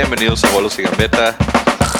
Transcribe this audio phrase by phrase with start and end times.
[0.00, 1.36] Bienvenidos a Bolos y Gambeta.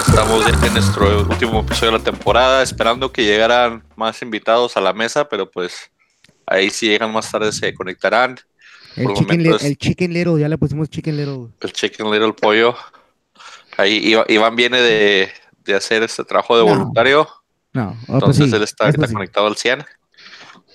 [0.09, 4.95] Estamos en nuestro último episodio de la temporada, esperando que llegaran más invitados a la
[4.95, 5.91] mesa, pero pues
[6.46, 8.39] ahí si llegan más tarde se conectarán.
[8.96, 11.48] El Por chicken, el little, ya le pusimos chicken little.
[11.61, 12.75] El Chicken Little Pollo.
[13.77, 15.30] Ahí Iván viene de,
[15.64, 16.71] de hacer este trabajo de No.
[16.71, 17.29] voluntario,
[17.75, 19.12] No, oh, pues entonces sí, él está, está sí.
[19.12, 19.85] conectado al 100.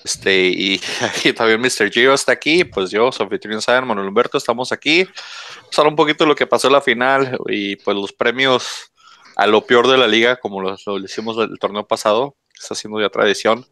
[0.06, 0.80] Este, y,
[1.24, 1.92] y también Mr.
[1.92, 5.04] Gio está aquí, pues yo, su anfitrión Manuel Humberto, estamos aquí.
[5.04, 8.14] Vamos a hablar un poquito de lo que pasó en la final y pues los
[8.14, 8.92] premios
[9.36, 12.76] a lo peor de la liga, como lo, lo hicimos el torneo pasado, que está
[12.76, 13.66] siendo ya tradición.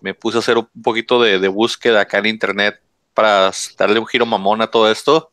[0.00, 2.80] Me puse a hacer un poquito de, de búsqueda acá en internet
[3.12, 5.32] para darle un giro mamón a todo esto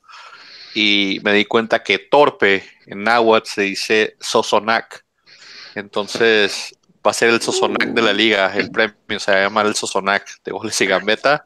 [0.73, 5.05] y me di cuenta que torpe en náhuatl se dice Sosonac.
[5.75, 9.65] Entonces va a ser el Sosonac de la liga, el premio se va a llamar
[9.65, 11.45] el Sosonac de goles y gambeta.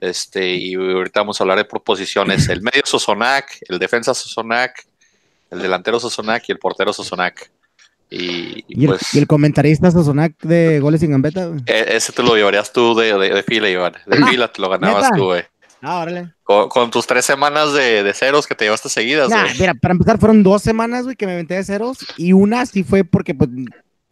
[0.00, 2.48] Este, y ahorita vamos a hablar de proposiciones.
[2.48, 4.86] El medio Sosonac, el defensa Sosonac,
[5.50, 7.50] el delantero Sosonac y el portero Sosonac.
[8.10, 11.50] Y, y Y el, pues y el comentarista Sosonac de goles sin gambeta.
[11.66, 13.94] e- ese te lo llevarías tú de, de, de fila, Iván.
[14.06, 15.16] De Ah, fila te lo ganabas ¿neta?
[15.16, 15.42] tú, güey.
[15.82, 16.32] Ah, órale.
[16.42, 19.92] Con, con tus tres semanas de, de ceros que te llevaste seguidas, Nah, mira, para
[19.92, 21.98] empezar fueron dos semanas, güey, que me aventé de ceros.
[22.16, 23.50] Y una sí fue porque pues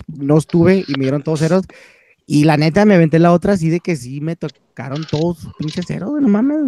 [0.07, 1.65] no estuve y me dieron todos ceros.
[2.27, 5.87] Y la neta me aventé la otra así de que sí me tocaron todos pinches
[5.87, 6.65] ceros, no mames.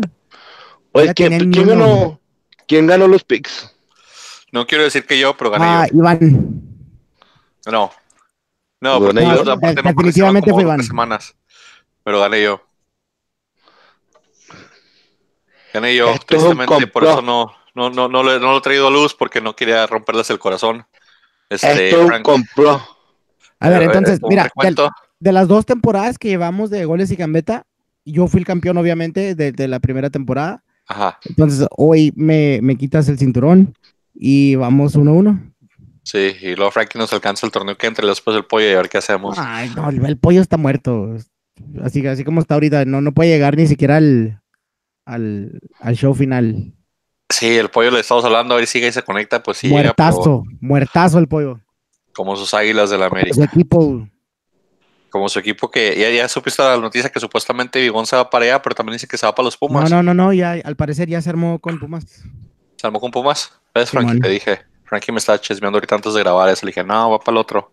[0.92, 2.20] Oye, ¿quién, ganó,
[2.66, 3.74] ¿quién ganó los picks?
[4.52, 5.98] No quiero decir que yo, pero gané Ah, yo.
[5.98, 6.62] Iván.
[7.70, 7.90] No.
[8.80, 9.44] No, Gané porque yo.
[9.44, 10.82] yo, aparte no Definitivamente fue Iván.
[10.82, 11.34] semanas.
[12.04, 12.62] Pero gané yo.
[15.74, 18.88] Gané yo, Esto tristemente, por eso no, no, no, no, le- no lo he traído
[18.88, 20.86] a luz porque no quería romperles el corazón.
[21.50, 22.80] Este, Esto Frank, compró.
[23.60, 24.48] A ver, eh, entonces, un mira,
[25.20, 27.66] de las dos temporadas que llevamos de goles y gambeta,
[28.04, 30.62] yo fui el campeón, obviamente, de, de la primera temporada.
[30.86, 33.74] Ajá, Entonces, hoy me, me quitas el cinturón
[34.14, 35.40] y vamos uno a uno.
[36.02, 38.76] sí, y luego Frankie nos alcanza el torneo que entre después del pollo y a
[38.76, 39.36] ver qué hacemos.
[39.36, 41.16] Ay, no, el, el pollo está muerto.
[41.82, 44.40] Así, así como está ahorita, no, no puede llegar ni siquiera al,
[45.04, 46.74] al, al show final.
[47.30, 49.68] Sí, el pollo le estamos hablando, a ver si llega y se conecta, pues sí,
[49.68, 51.60] llega, pero muertazo, muertazo el pollo.
[52.18, 53.44] Como sus águilas de la Su América.
[53.44, 54.08] equipo.
[55.08, 58.44] Como su equipo que ya, ya supiste la noticia que supuestamente Vigón se va para
[58.44, 59.88] allá, pero también dice que se va para los No, Pumas.
[59.88, 62.04] no, no, no, ya al parecer ya se armó con Pumas.
[62.76, 63.52] Se armó con Pumas.
[63.72, 64.18] ¿Ves, Frankie?
[64.18, 64.60] Te dije.
[64.84, 66.66] Frankie me estaba chismeando ahorita antes de grabar eso.
[66.66, 67.72] Le dije, no, va para el otro.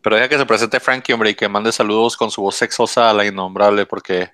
[0.00, 3.10] Pero deja que se presente Frankie, hombre, y que mande saludos con su voz sexosa
[3.10, 4.30] a la innombrable, porque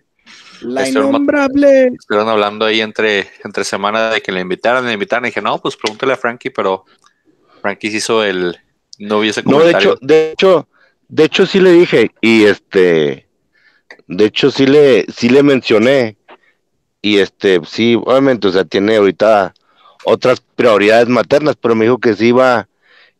[0.61, 1.89] La innombrable.
[1.89, 5.25] estuvieron hablando ahí entre, entre semana de que le invitaran, le invitaran.
[5.25, 6.85] Y dije, no, pues pregúntale a Frankie, pero
[7.61, 8.57] Frankie se hizo el.
[9.03, 9.93] No vi ese No, de comentario.
[9.95, 10.69] hecho, de hecho,
[11.09, 13.27] de hecho sí le dije y este,
[14.07, 16.17] de hecho sí le, sí le mencioné
[17.03, 19.55] y este, sí, obviamente, o sea, tiene ahorita
[20.05, 22.69] otras prioridades maternas, pero me dijo que sí iba,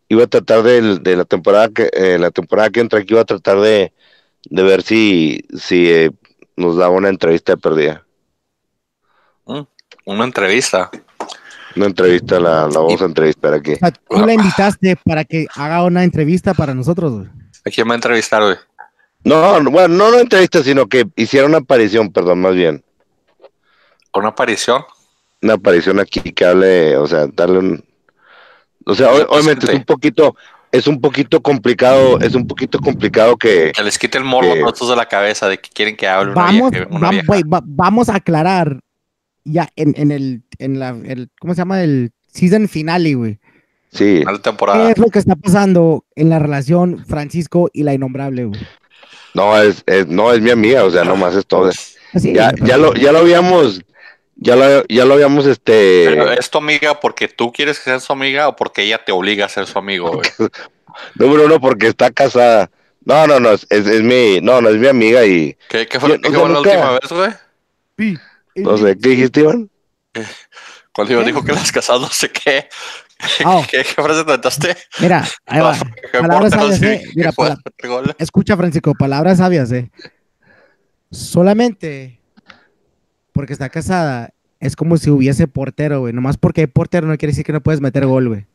[0.09, 3.23] iba a tratar de, de la temporada que, eh, la temporada que entra aquí iba
[3.23, 3.93] a tratar de,
[4.51, 6.11] de ver si, si eh,
[6.57, 8.07] nos daba una entrevista de perdida,
[10.05, 10.91] Una entrevista.
[11.77, 13.73] Una entrevista la, la vamos a entrevistar aquí.
[13.73, 17.13] O sea, tú la invitaste para que haga una entrevista para nosotros.
[17.13, 17.27] güey.
[17.65, 18.57] ¿A quién va a entrevistar, güey?
[19.25, 22.83] No, no, bueno, no una entrevista, sino que hiciera una aparición, perdón, más bien.
[24.15, 24.83] ¿Una aparición?
[25.45, 27.85] una aparición aquí que hable, o sea, darle un,
[28.87, 30.37] o sea, ob- obviamente es un poquito,
[30.71, 34.61] es un poquito complicado, es un poquito complicado que, Que les quite el morbo Que-
[34.61, 36.87] a nosotros de la cabeza de que quieren que hable una Vamos, vieja.
[36.91, 37.27] Una vam- vieja.
[37.27, 38.79] güey, va- vamos a aclarar
[39.45, 41.83] ya en, en el, en la, el, ¿cómo se llama?
[41.83, 43.39] El season finale, güey.
[43.93, 44.91] sí, Final de ¿Qué temporada.
[44.91, 48.61] es lo que está pasando en la relación Francisco y la innombrable, güey?
[49.35, 51.71] no es, es- no es mi amiga, o sea, nomás es todo.
[52.15, 53.81] Ya, ya lo, ya lo habíamos,
[54.37, 58.01] ya lo, ya lo habíamos, este, Pero, ¿Es tu amiga porque tú quieres que sea
[58.01, 60.29] su amiga o porque ella te obliga a ser su amigo, güey?
[61.15, 62.71] número uno porque está casada.
[63.05, 66.11] No, no, no, es, es, mi, no, no es mi amiga y, ¿Qué, qué fue,
[66.11, 67.31] Yo- qué fue la última vez, güey?
[67.99, 68.19] Sí.
[68.57, 69.71] No sé, ¿qué dijiste, Iván?
[70.95, 71.27] Cuando yo ¿Qué?
[71.27, 72.69] dijo que las casadas no sé qué.
[73.45, 73.63] Ah.
[73.71, 74.77] ¿Qué, qué frase trataste?
[75.01, 75.77] Mira, ahí va.
[76.13, 77.13] ¿Qué Palabras portero sabias, sí eh.
[77.15, 77.59] Mira, pala-?
[78.19, 79.91] Escucha, Francisco, palabras sabias, eh.
[81.11, 82.21] Solamente
[83.33, 86.13] porque está casada es como si hubiese portero, güey.
[86.13, 88.47] Nomás porque hay portero no quiere decir que no puedes meter gol, güey.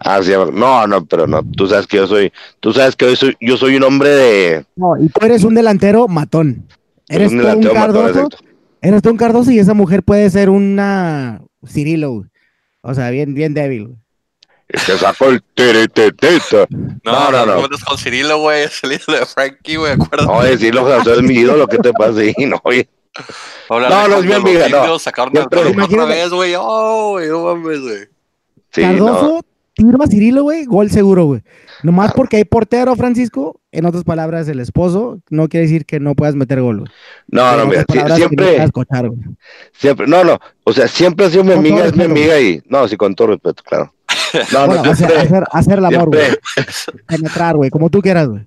[0.00, 3.14] Ah, sí, no, no, pero no, tú sabes que yo soy, tú sabes que yo
[3.14, 6.66] soy, yo soy un hombre de, No, y tú eres un delantero matón.
[7.08, 8.20] Eres un delantero matón, Cardoso.
[8.26, 8.49] exacto.
[8.82, 12.30] Eres tú un Cardoso y esa mujer puede ser una Cirilo, güey.
[12.82, 13.98] O sea, bien, bien débil, güey.
[14.86, 16.66] Te saco el tereteteta.
[16.70, 17.62] No, no, no, no.
[17.62, 17.78] no.
[17.86, 18.64] con Cirilo, güey.
[18.64, 19.92] Es el ídolo de Frankie, güey.
[19.92, 20.26] Acuérdate.
[20.26, 22.20] No, decirlo, o sea, es mi ídolo, ¿qué te pasa?
[22.20, 22.88] Sí, no, oye.
[23.68, 24.98] Hablar no, no es mi amiga, no.
[24.98, 26.54] Sacaron Toluca otra vez, güey.
[26.56, 28.08] Oh, güey, no mames, güey.
[28.70, 29.49] Sí, Cardoso, no.
[29.84, 31.42] Tiro a Cirilo, güey, gol seguro, güey.
[31.82, 36.14] Nomás porque hay portero, Francisco, en otras palabras, el esposo, no quiere decir que no
[36.14, 36.92] puedas meter gol, güey.
[37.28, 39.10] No, no, mira, que no siempre, cochar,
[39.72, 42.62] siempre, no, no, o sea, siempre ha sido mi Con amiga, es mi amiga y,
[42.68, 43.94] no, sí, con todo respeto, claro.
[44.52, 46.20] No, Bueno, no, hacer, siempre, hacer, hacer el amor, güey.
[46.68, 48.42] siempre, Penetrar, güey, como tú quieras, güey.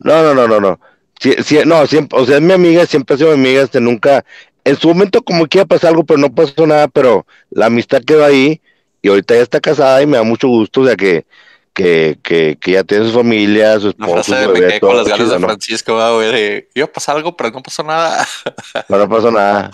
[0.00, 0.80] no, no, no, no, no,
[1.20, 3.80] Sí, sí, no, siempre, o sea, es mi amiga, siempre ha sido mi amiga, este,
[3.80, 4.24] nunca,
[4.64, 7.66] en su momento como que iba a pasar algo, pero no pasó nada, pero la
[7.66, 8.60] amistad quedó ahí,
[9.04, 11.26] y ahorita ya está casada y me da mucho gusto, o sea, que,
[11.74, 14.80] que, que, que ya tiene su familia, su La esposo, frase su de me quedé
[14.80, 15.46] con las ganas chido, de ¿no?
[15.48, 18.26] Francisco, ¿verdad, güey, de iba a pasar algo, pero no pasó nada.
[18.88, 19.70] No, no pasó nada.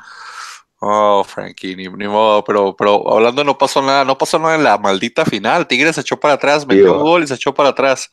[0.81, 4.65] Oh, Frankie, ni, ni modo, pero, pero hablando no pasó nada, no pasó nada en
[4.65, 5.69] la maldita final.
[5.69, 6.97] Tigres se echó para atrás, metió Digo.
[6.97, 8.11] un gol y se echó para atrás.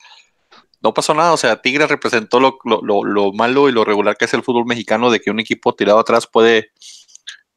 [0.81, 4.15] No pasó nada, o sea, Tigres representó lo, lo, lo, lo malo y lo regular
[4.17, 6.69] que es el fútbol mexicano, de que un equipo tirado atrás puede,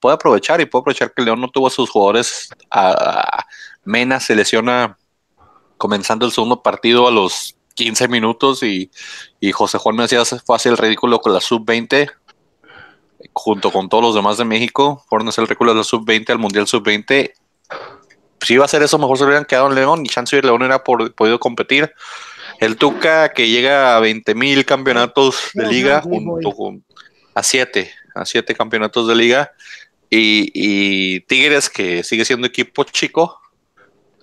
[0.01, 2.49] puede aprovechar y puede aprovechar que León no tuvo a sus jugadores.
[2.71, 3.47] A, a-
[3.85, 4.99] Mena se lesiona
[5.79, 8.91] comenzando el segundo partido a los 15 minutos y,
[9.41, 12.11] y José Juan Macías fue a hacer el ridículo con la sub-20
[13.33, 16.31] junto con todos los demás de México, fueron a hacer el ridículo de la sub-20
[16.31, 17.33] al Mundial sub-20.
[18.43, 20.63] Si iba a hacer eso, mejor se hubieran quedado en León y chance de León
[20.63, 21.93] era por, podido competir.
[22.59, 26.85] El Tuca que llega a 20 mil campeonatos de liga, junto con
[27.35, 29.53] a 7, a 7 campeonatos de liga.
[30.11, 33.41] Y, y Tigres que sigue siendo equipo chico,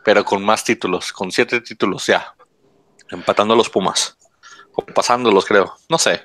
[0.04, 2.36] pero con más títulos, con 7 títulos ya,
[3.10, 4.18] empatando a los Pumas,
[4.74, 6.22] o pasándolos creo, no sé.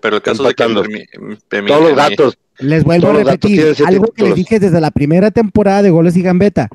[0.00, 0.82] Pero el caso Empatando.
[0.82, 4.06] de que mi- mi- mi- Todos los mi- gatos, Les vuelvo a repetir siete algo
[4.12, 6.68] que les dije desde la primera temporada de Goles y Gambeta.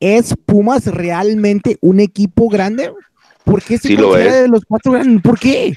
[0.00, 2.92] ¿Es Pumas realmente un equipo grande?
[3.44, 4.32] ¿Por qué se Sí lo es.
[4.32, 5.22] de los cuatro grandes?
[5.22, 5.74] ¿Por qué?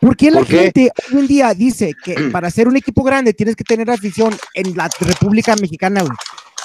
[0.00, 0.58] ¿Por qué la ¿Por qué?
[0.58, 4.34] gente hoy en día dice que para ser un equipo grande tienes que tener afición
[4.54, 6.12] en la República Mexicana, güey?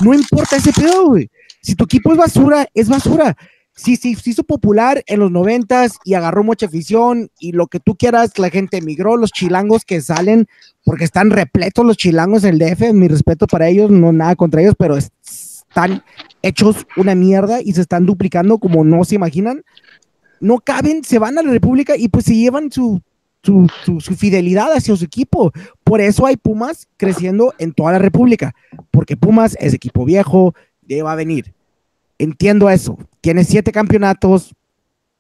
[0.02, 1.30] No importa ese pedo, güey.
[1.62, 3.36] Si tu equipo es basura, es basura.
[3.76, 7.80] Si si- se hizo popular en los noventas y agarró mucha afición y lo que
[7.80, 10.48] tú quieras, la gente emigró, los chilangos que salen,
[10.84, 14.62] porque están repletos los chilangos en el DF, mi respeto para ellos, no nada contra
[14.62, 15.12] ellos, pero es-
[15.70, 16.04] están
[16.42, 19.64] hechos una mierda y se están duplicando como no se imaginan.
[20.42, 23.02] No caben, se van a la República y pues se llevan su,
[23.44, 25.52] su, su- su fidelidad hacia su equipo.
[25.84, 28.54] Por eso hay Pumas creciendo en toda la República,
[28.92, 31.54] porque Pumas es equipo viejo, ya va a venir.
[32.18, 32.98] Entiendo eso.
[33.20, 34.54] Tiene siete campeonatos,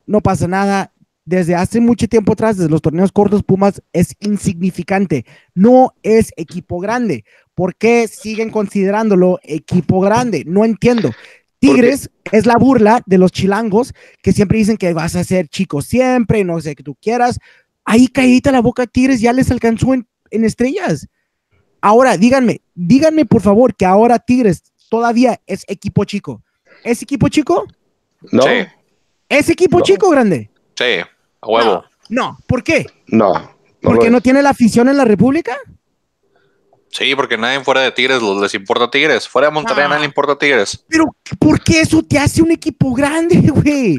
[0.05, 0.91] no pasa nada.
[1.23, 5.25] Desde hace mucho tiempo atrás, desde los torneos cortos, Pumas es insignificante.
[5.53, 7.23] No es equipo grande.
[7.53, 10.43] ¿Por qué siguen considerándolo equipo grande?
[10.45, 11.11] No entiendo.
[11.59, 15.83] Tigres es la burla de los chilangos que siempre dicen que vas a ser chico
[15.83, 17.37] siempre, no sé que tú quieras.
[17.85, 21.07] Ahí caída la boca Tigres ya les alcanzó en, en estrellas.
[21.81, 26.43] Ahora, díganme, díganme por favor que ahora Tigres todavía es equipo chico.
[26.83, 27.65] ¿Es equipo chico?
[28.31, 28.43] ¿no?
[28.43, 28.49] Sí,
[29.29, 29.83] ¿Es equipo No.
[29.83, 30.49] chico grande?
[30.75, 30.99] sí,
[31.41, 31.83] a huevo.
[32.09, 32.85] No, ¿por qué?
[33.07, 33.33] No.
[33.33, 33.51] no
[33.81, 35.55] ¿Porque no tiene la afición en la República?
[36.89, 39.27] Sí, porque nadie fuera de Tigres les importa Tigres.
[39.27, 39.89] Fuera de Monterrey a Ah.
[39.89, 40.83] nadie le importa Tigres.
[40.89, 41.05] Pero,
[41.39, 43.97] ¿por qué eso te hace un equipo grande, güey?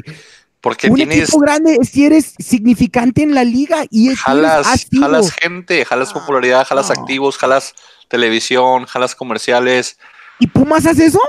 [0.63, 4.65] Porque Un tienes, equipo grande es si eres significante en la liga y es jalas,
[4.65, 5.03] activo.
[5.03, 7.01] jalas gente, jalas Ah, popularidad, jalas no.
[7.01, 7.73] activos, jalas
[8.07, 9.97] televisión, jalas comerciales.
[10.39, 11.19] ¿Y Pumas hace eso?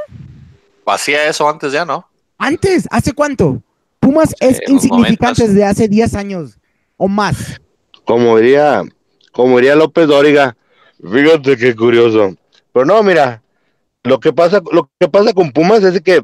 [0.87, 2.09] Hacía eso antes ya, ¿no?
[2.39, 3.61] Antes, ¿hace cuánto?
[3.99, 6.57] Pumas es insignificante desde hace 10 años
[6.97, 7.61] o más.
[8.05, 8.83] Como diría,
[9.33, 10.57] como diría López Dóriga,
[11.03, 12.37] fíjate qué curioso.
[12.73, 13.43] Pero no, mira,
[14.05, 16.23] lo que pasa, lo que pasa con Pumas es que,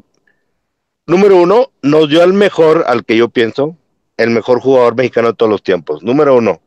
[1.11, 3.75] número uno, nos dio al mejor, al que yo pienso,
[4.17, 6.01] el mejor jugador mexicano de todos los tiempos.
[6.01, 6.61] Número uno.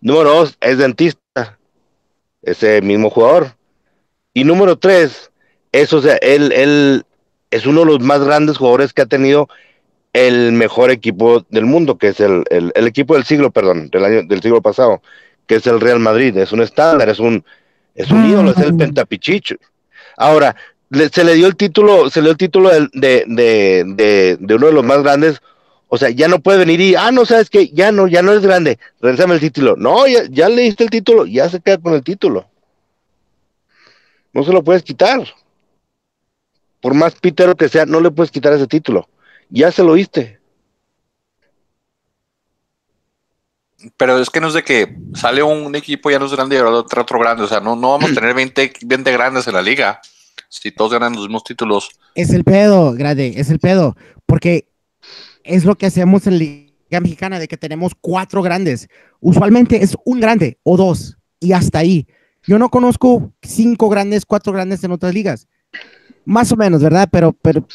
[0.00, 1.58] Número dos, es dentista.
[2.42, 3.56] Ese mismo jugador.
[4.34, 5.30] Y número tres,
[5.72, 7.04] es, o sea, él, él
[7.50, 9.48] es uno de los más grandes jugadores que ha tenido
[10.12, 14.04] el mejor equipo del mundo, que es el, el, el equipo del siglo, perdón, del
[14.04, 15.02] año del siglo pasado,
[15.46, 16.36] que es el Real Madrid.
[16.36, 17.44] Es un estándar, es un,
[17.94, 19.56] es un ídolo, es el pentapichicho.
[20.16, 20.54] Ahora,
[20.94, 24.66] le- se le dio el título, se le dio el título de, de, de uno
[24.68, 25.40] de los más grandes.
[25.88, 28.32] O sea, ya no puede venir y, ah, no, sabes que ya no, ya no
[28.32, 29.76] es grande, regresame el título.
[29.76, 32.48] No, ya, ya le diste el título, ya se queda con el título.
[34.32, 35.22] No se lo puedes quitar.
[36.80, 39.08] Por más pitero que sea, no le puedes quitar ese título.
[39.50, 40.40] Ya se lo diste.
[43.96, 46.58] Pero es que no es de que sale un equipo ya no es grande y
[46.58, 47.42] ahora otro, otro grande.
[47.44, 50.00] O sea, no, no vamos a tener 20, 20 grandes en la liga.
[50.60, 51.90] Si todos ganan los mismos títulos.
[52.14, 53.96] Es el pedo, grande, es el pedo.
[54.24, 54.68] Porque
[55.42, 58.88] es lo que hacemos en la Liga Mexicana, de que tenemos cuatro grandes.
[59.20, 62.06] Usualmente es un grande o dos, y hasta ahí.
[62.46, 65.48] Yo no conozco cinco grandes, cuatro grandes en otras ligas.
[66.24, 67.08] Más o menos, ¿verdad?
[67.10, 67.66] Pero, pero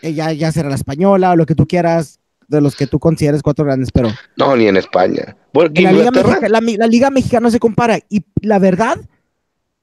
[0.00, 2.98] eh, ya, ya será la española o lo que tú quieras, de los que tú
[2.98, 5.36] consideres cuatro grandes, pero No, ni en España.
[5.52, 7.98] Porque la Liga, Mexica- la la Liga Mexicana no se compara.
[8.08, 8.98] Y la verdad,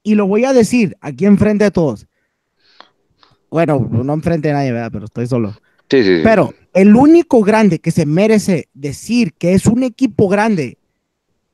[0.02, 2.06] y lo voy a decir aquí enfrente de todos.
[3.50, 4.90] Bueno, no enfrente de nadie, ¿verdad?
[4.92, 5.52] Pero estoy solo.
[5.90, 6.20] sí, sí, sí.
[6.22, 10.76] Pero el único grande que se merece decir que es un equipo grande,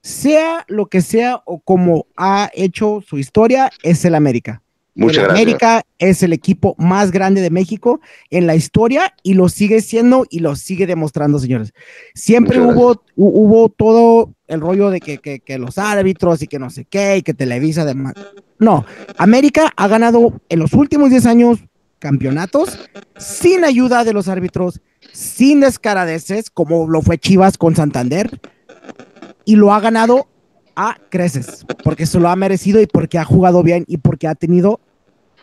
[0.02, 4.60] sea lo que sea o como ha hecho su historia, es el América.
[4.96, 5.40] Muchas el gracias.
[5.42, 10.24] América es el equipo más grande de México en la historia y lo sigue siendo
[10.30, 11.72] y lo sigue demostrando, señores.
[12.14, 16.46] Siempre Muchas hubo, hu- hubo todo el rollo de que, que- que los árbitros y
[16.46, 18.14] que no sé qué y que Televisa demás.
[18.60, 18.84] No,
[19.16, 21.58] América ha ganado en los últimos 10 años
[22.08, 22.78] campeonatos
[23.16, 24.80] sin ayuda de los árbitros,
[25.12, 28.40] sin descaradeces, como lo fue Chivas con Santander,
[29.46, 30.28] y lo ha ganado
[30.76, 34.34] a creces, porque se lo ha merecido y porque ha jugado bien y porque ha
[34.34, 34.80] tenido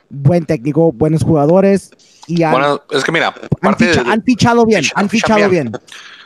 [0.10, 1.90] buen técnico, buenos jugadores
[2.28, 5.72] y han, Bueno, es que mira, han de- fichado bien, Ficha- han fichado bien.
[5.72, 5.82] bien.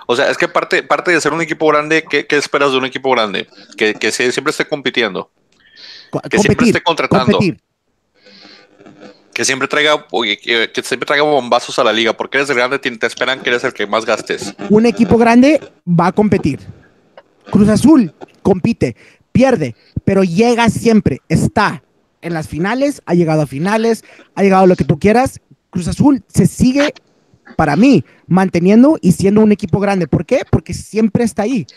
[0.07, 2.77] O sea, es que parte, parte de ser un equipo grande, ¿qué, qué esperas de
[2.77, 3.47] un equipo grande?
[3.77, 5.31] Que, que se- siempre esté compitiendo,
[6.11, 7.61] Co- que siempre esté contratando, competir.
[9.35, 10.05] Que siempre traiga,
[10.41, 13.73] que, siempre traiga bombazos a la liga, porque eres grande, te, esperan que eres el
[13.73, 14.55] que más gastes.
[14.69, 16.61] Un equipo grande va a competir.
[17.51, 18.95] Cruz Azul compite,
[19.33, 19.75] pierde,
[20.05, 21.83] pero llega siempre, está
[22.21, 25.41] en las finales, ha llegado a finales, ha llegado a lo que tú quieras.
[25.69, 26.93] Cruz Azul se sigue,
[27.57, 30.07] para mí, manteniendo y siendo un equipo grande.
[30.07, 30.43] ¿Por qué?
[30.49, 31.67] Porque siempre está ahí.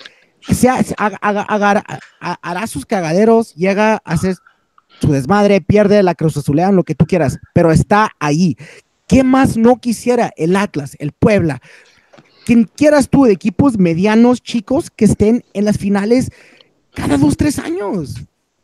[0.48, 1.84] Sea, haga- haga- haga-
[2.20, 4.36] ha- hará sus cagaderos, llega a hacer
[5.00, 8.56] su desmadre, pierde la Cruz Azulean, lo que tú quieras, pero está ahí.
[9.06, 11.60] ¿Qué más no quisiera el Atlas, el Puebla?
[12.44, 16.30] Quien quieras tú de equipos medianos, chicos, que estén en las finales
[16.94, 18.16] cada dos, tres años.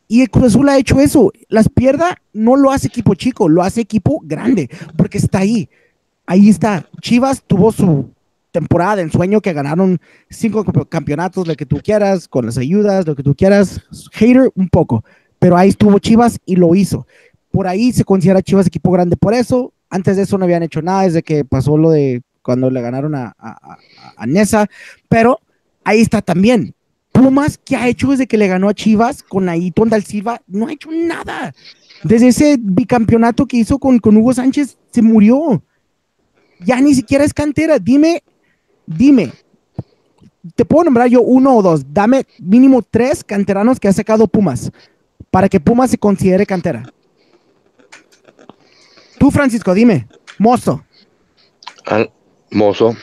[0.09, 1.33] Y el Cruz Azul ha hecho eso.
[1.49, 5.69] Las pierda, no lo hace equipo chico, lo hace equipo grande, porque está ahí.
[6.27, 6.89] Ahí está.
[7.01, 8.11] Chivas tuvo su
[8.51, 10.01] temporada de ensueño que ganaron
[10.31, 13.81] cinco campe- campeonatos, lo que tú quieras, con las ayudas, lo que tú quieras.
[14.13, 15.05] Hater, un poco.
[15.45, 17.07] Pero ahí estuvo Chivas y lo hizo.
[17.51, 19.75] Por ahí se considera Chivas equipo grande por eso.
[19.91, 23.15] Antes de eso no habían hecho nada desde que pasó lo de cuando le ganaron
[23.15, 24.71] a, a, Nesa.
[25.07, 25.39] Pero
[25.85, 26.75] ahí está también.
[27.13, 30.41] Pumas, ¿qué ha hecho desde que le ganó a Chivas con Ayrton Dal Silva?
[30.47, 31.53] No ha hecho nada.
[32.03, 35.63] Desde ese bicampeonato que hizo con, con Hugo Sánchez, se murió.
[36.61, 37.79] Ya ni siquiera es cantera.
[37.79, 38.23] Dime,
[38.87, 39.31] dime.
[40.55, 41.85] Te puedo nombrar yo uno o dos.
[41.93, 44.73] Dame mínimo tres canteranos que ha sacado Pumas
[45.31, 46.85] para que Pumas se considere cantera.
[49.19, 50.07] Tú, Francisco, dime.
[50.39, 50.85] Mozo.
[51.87, 52.11] Al-
[52.51, 52.97] Mozo.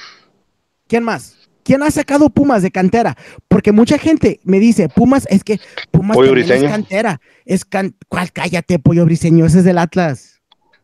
[0.88, 1.38] ¿Quién más?
[1.64, 3.16] ¿Quién ha sacado Pumas de cantera?
[3.48, 5.60] Porque mucha gente me dice, Pumas, es que
[5.92, 7.22] Pumas es cantera.
[7.46, 7.96] Es can...
[8.08, 8.32] ¿Cuál?
[8.32, 10.42] Cállate, pollo briseño, ese es del Atlas.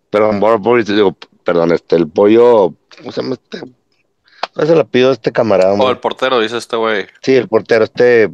[0.10, 0.40] Perdón,
[0.86, 2.76] digo, perdón, este, el pollo.
[2.98, 3.62] ¿Cómo se llama este?
[4.56, 5.72] No se lo pido a este camarada.
[5.72, 5.90] O hombre.
[5.90, 7.06] el portero, dice este güey.
[7.22, 8.32] Sí, el portero, este.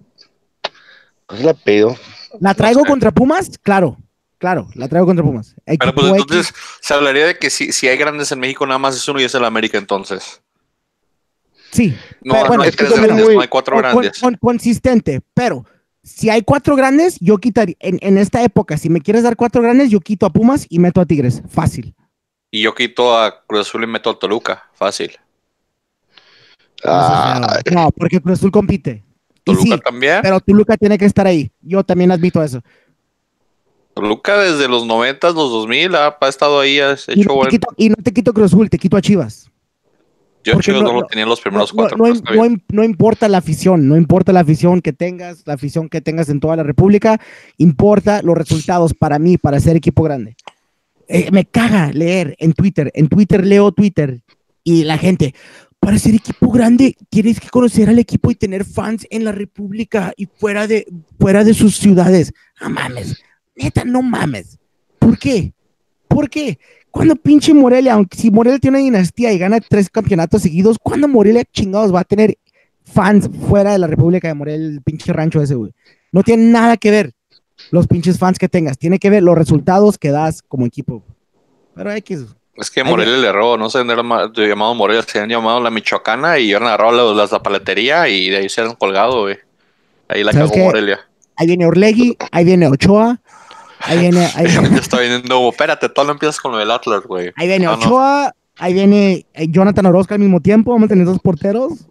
[1.25, 1.97] ¿Cómo se la pido?
[2.39, 2.87] ¿La traigo sé.
[2.87, 3.57] contra Pumas?
[3.61, 3.97] Claro,
[4.37, 5.55] claro, la traigo contra Pumas.
[5.65, 6.21] Pero pues X.
[6.21, 9.19] entonces se hablaría de que si, si hay grandes en México, nada más es uno
[9.21, 10.41] y es el América entonces.
[11.71, 11.95] sí.
[12.23, 14.19] No, Pero, bueno, no hay tres grandes, muy- no hay cuatro con- grandes.
[14.19, 15.65] con- consistente, pero
[16.03, 19.61] si hay cuatro grandes, yo quitaría, en, en esta época, si me quieres dar cuatro
[19.61, 21.41] grandes, yo quito a Pumas y meto a Tigres.
[21.49, 21.93] Fácil.
[22.51, 24.69] Y yo quito a Cruz Azul y meto a Toluca.
[24.75, 25.17] Fácil.
[26.85, 29.03] Ah, no, porque Cruz Azul compite.
[29.45, 30.19] Y Toluca sí, también.
[30.21, 31.51] pero Toluca tiene que estar ahí.
[31.61, 32.61] Yo también admito eso.
[33.93, 37.33] Toluca desde los 90, los 2000 ha, ha estado ahí, ha Y hecho no, te
[37.33, 37.49] buen.
[37.49, 39.49] quito, y no te quito Cruz Azul, te quito a Chivas.
[40.43, 41.97] Yo porque Chivas no- no, lo tenía en los primeros no- cuatro.
[41.97, 46.01] no im- no importa la afición, no importa la afición que tengas, la afición que
[46.01, 47.21] tengas en toda la República,
[47.57, 50.35] importa los resultados para mí, para ser equipo grande.
[51.07, 54.21] Eh, me caga leer en Twitter, en Twitter leo Twitter
[54.63, 55.35] y la gente,
[55.83, 60.13] para ser equipo grande tienes que conocer al equipo y tener fans en la República
[60.15, 60.87] y fuera de,
[61.19, 62.31] fuera de sus ciudades.
[62.61, 63.21] No mames,
[63.53, 64.57] neta, no mames.
[64.97, 65.53] ¿Por qué?
[66.07, 66.57] ¿Por qué?
[66.89, 71.09] Cuando pinche Morelia, aunque si Morelia tiene una dinastía y gana tres campeonatos seguidos, ¿cuándo
[71.09, 72.37] Morelia chingados va a tener
[72.85, 75.73] fans fuera de la República de Morelia, el pinche rancho ese, güey?
[76.13, 77.11] No tiene nada que ver
[77.71, 81.03] los pinches fans que tengas, tiene que ver los resultados que das como equipo.
[81.75, 84.03] Pero X, Es que Ay, Morelia le erró, no sé dónde era
[84.47, 88.49] llamado Morelia, se han llamado la Michoacana y han agarrado la paletería y de ahí
[88.49, 89.37] se han colgado, güey.
[90.07, 90.65] Ahí la ¿Sabes cagó?
[90.65, 90.99] Morelia.
[91.35, 93.19] ahí viene Orlegui, ahí viene Ochoa,
[93.79, 97.31] ahí viene, ahí, me está viniendo, espérate, todo lo empiezas con lo del Atlas, güey.
[97.35, 97.73] ahí viene no.
[97.73, 101.87] Ochoa, ahí viene eh, Jonathan Orozco al mismo tiempo, vamos a tener dos porteros,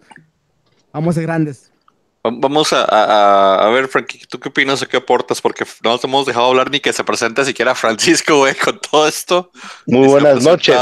[0.92, 1.71] vamos a ser grandes.
[2.24, 5.40] Va- Vamos a, a- a ver, Frankie, ¿tú qué opinas o qué aportas?
[5.40, 9.06] Porque no nos hemos dejado hablar ni que se presente siquiera Francisco, güey, con todo
[9.08, 9.50] esto.
[9.86, 10.76] muy buenas noches.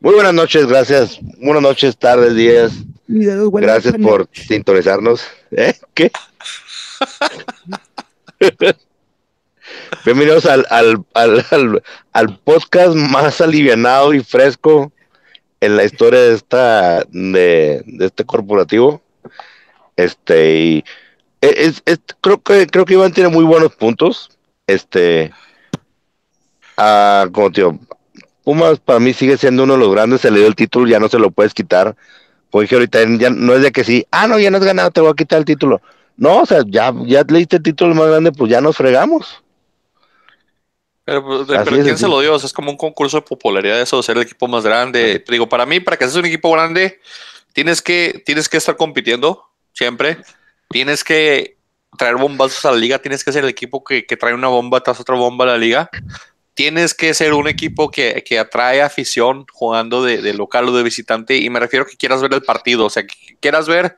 [0.00, 1.18] Muy buenas noches, gracias.
[1.38, 2.72] Buenas noches, tardes, días.
[3.08, 5.22] Gracias por sintonizarnos.
[5.50, 5.74] ¿Eh?
[5.94, 6.10] ¿Qué?
[10.04, 11.82] Bienvenidos al, al, al, al,
[12.12, 14.92] al podcast más alivianado y fresco
[15.60, 19.02] en la historia de esta de, de este corporativo.
[19.98, 20.84] Este y
[21.40, 24.30] es, es- creo que creo que Iván tiene muy buenos puntos.
[24.66, 25.32] Este
[26.76, 27.78] ah, como tío,
[28.44, 31.00] Pumas para mí sigue siendo uno de los grandes, se le dio el título, ya
[31.00, 31.96] no se lo puedes quitar.
[32.50, 34.90] Como dije ahorita, ya no es de que sí, ah, no, ya no has ganado,
[34.92, 35.82] te voy a quitar el título.
[36.16, 39.42] No, o sea, ya, ya le diste el título más grande, pues ya nos fregamos.
[41.04, 42.34] Pero, pues, pero es, ¿quién se lo dio?
[42.34, 45.18] O sea, es como un concurso de popularidad eso de ser el equipo más grande.
[45.18, 47.00] Te digo, para mí, para que seas un equipo grande,
[47.52, 49.47] tienes que, tienes que estar compitiendo
[49.78, 50.18] siempre.
[50.68, 51.56] Tienes que
[51.96, 52.98] traer bombazos a la liga.
[52.98, 55.58] Tienes que ser el equipo que, que trae una bomba tras otra bomba a la
[55.58, 55.88] liga.
[56.54, 60.82] Tienes que ser un equipo que, que atrae afición jugando de, de local o de
[60.82, 61.36] visitante.
[61.36, 62.86] Y me refiero a que quieras ver el partido.
[62.86, 63.96] O sea, que quieras ver.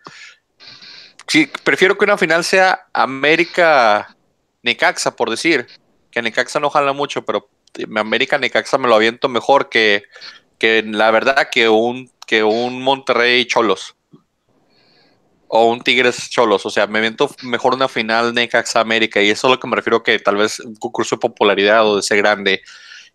[1.27, 5.67] Sí, prefiero que una final sea América-Necaxa, por decir
[6.11, 7.49] que Necaxa no jala mucho, pero
[7.97, 10.03] América Necaxa me lo aviento mejor que,
[10.59, 13.95] que la verdad que un, que un Monterrey Cholos.
[15.53, 16.65] O un Tigres Cholos.
[16.65, 19.21] O sea, me aviento mejor una final Necaxa América.
[19.21, 21.85] Y eso es a lo que me refiero que tal vez un concurso de popularidad
[21.89, 22.63] o de ser grande.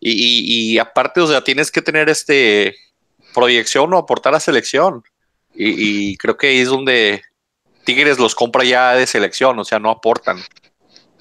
[0.01, 2.75] Y, y- y aparte, o sea, tienes que tener este
[3.33, 5.03] proyección o aportar a selección.
[5.53, 7.21] Y, y creo que ahí es donde
[7.85, 10.37] Tigres los compra ya de selección, o sea, no aportan.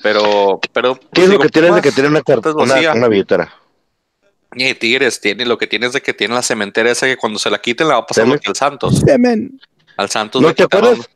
[0.03, 2.23] Pero, pero ¿Qué es lo que tienes de que tiene una,
[2.65, 3.55] una, una billetera?
[4.57, 7.39] Y Tigres tiene, lo que tiene es de que tiene la cementera esa que cuando
[7.39, 9.03] se la quiten la va a pasar lo que al Santos.
[9.97, 11.11] Al Santos ¿No te quitaron- acuerdas?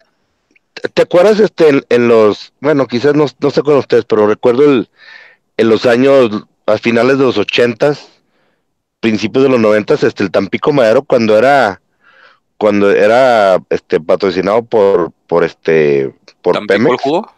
[0.75, 4.27] ¿Te- ¿Te acuerdas este en, en los, bueno, quizás no, no sé con ustedes, pero
[4.27, 4.89] recuerdo el,
[5.57, 6.31] en los años,
[6.67, 8.09] a finales de los ochentas,
[9.01, 11.81] principios de los noventas, este, el Tampico Madero cuando era,
[12.57, 17.33] cuando era, este, patrocinado por, por este, por Tampico el Pemex, jugo?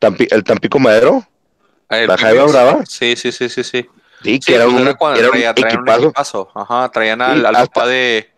[0.00, 1.24] Tampi- el Tampico Madero,
[1.90, 2.44] Ah, el ¿La Jaiba.
[2.44, 2.84] Brava?
[2.86, 3.88] Sí, sí, sí, sí, sí.
[4.22, 6.48] sí, que Sí, era, pues un, era cuando era un traía- traían un equipazo.
[6.54, 8.30] Ajá, traían al, Sí, al hasta- papá de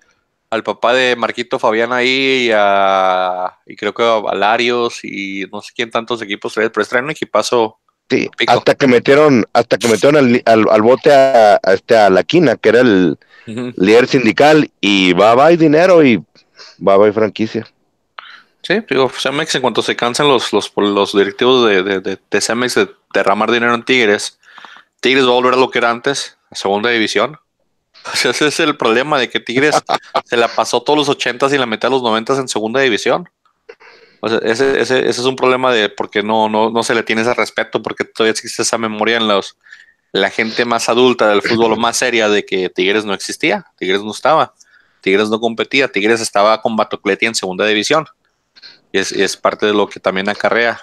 [0.51, 5.63] al papá de Marquito Fabián ahí y, a, y creo que a Valarios y no
[5.63, 7.79] sé quién tantos equipos traen, pero traen un equipazo.
[8.09, 8.53] Sí, Pico.
[8.53, 12.25] hasta que metieron, hasta que metieron al, al, al bote a, a este a la
[12.25, 16.23] quina, que era el líder sindical, y va bye dinero y
[16.87, 17.67] va bye franquicia.
[18.63, 22.41] Sí, digo, Cemex en cuanto se cansan los, los, los directivos de, de, de, de
[22.41, 24.39] Cemex de derramar dinero en Tigres,
[25.01, 27.39] Tigres va a volver a lo que era antes, segunda división.
[28.13, 29.77] O sea, ese es el problema de que Tigres
[30.25, 33.29] se la pasó todos los ochentas y la mitad de los noventas en segunda división.
[34.21, 37.03] O sea, ese, ese, ese es un problema de porque no, no, no se le
[37.03, 39.57] tiene ese respeto, porque todavía existe esa memoria en los
[40.13, 44.11] la gente más adulta del fútbol más seria de que Tigres no existía, Tigres no
[44.11, 44.55] estaba,
[45.01, 48.07] Tigres no competía, Tigres estaba con Batocleti en segunda división.
[48.93, 50.81] Y es, es parte de lo que también acarrea.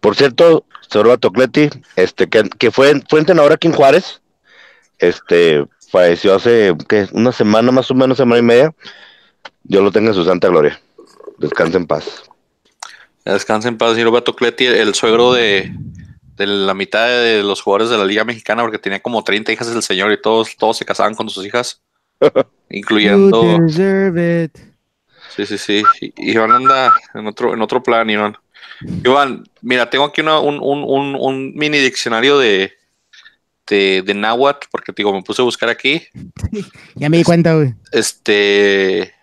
[0.00, 4.22] Por cierto, Sorba Tocleti, este, que, que fue, fue entrenador aquí en Juárez,
[4.98, 7.06] este, falleció hace ¿qué?
[7.12, 8.74] una semana más o menos, semana y media.
[9.62, 10.80] Dios lo tenga en su santa gloria.
[11.38, 12.22] Descansa en paz.
[13.24, 15.70] Descansa en paz, señor Batocleti, el suegro de,
[16.36, 19.72] de la mitad de los jugadores de la Liga Mexicana, porque tenía como 30 hijas
[19.72, 21.82] del señor y todos, todos se casaban con sus hijas,
[22.70, 23.40] incluyendo.
[25.36, 25.82] Sí, sí, sí.
[26.00, 28.36] Y- Iván anda en otro, en otro plan, Iván.
[29.04, 32.72] Iván, mira, tengo aquí una- un, un- un- un mini diccionario de,
[33.68, 36.02] de, de náhuatl, porque te digo, me puse a buscar aquí.
[36.94, 37.74] Ya me di cuenta, güey.
[37.92, 39.14] Este.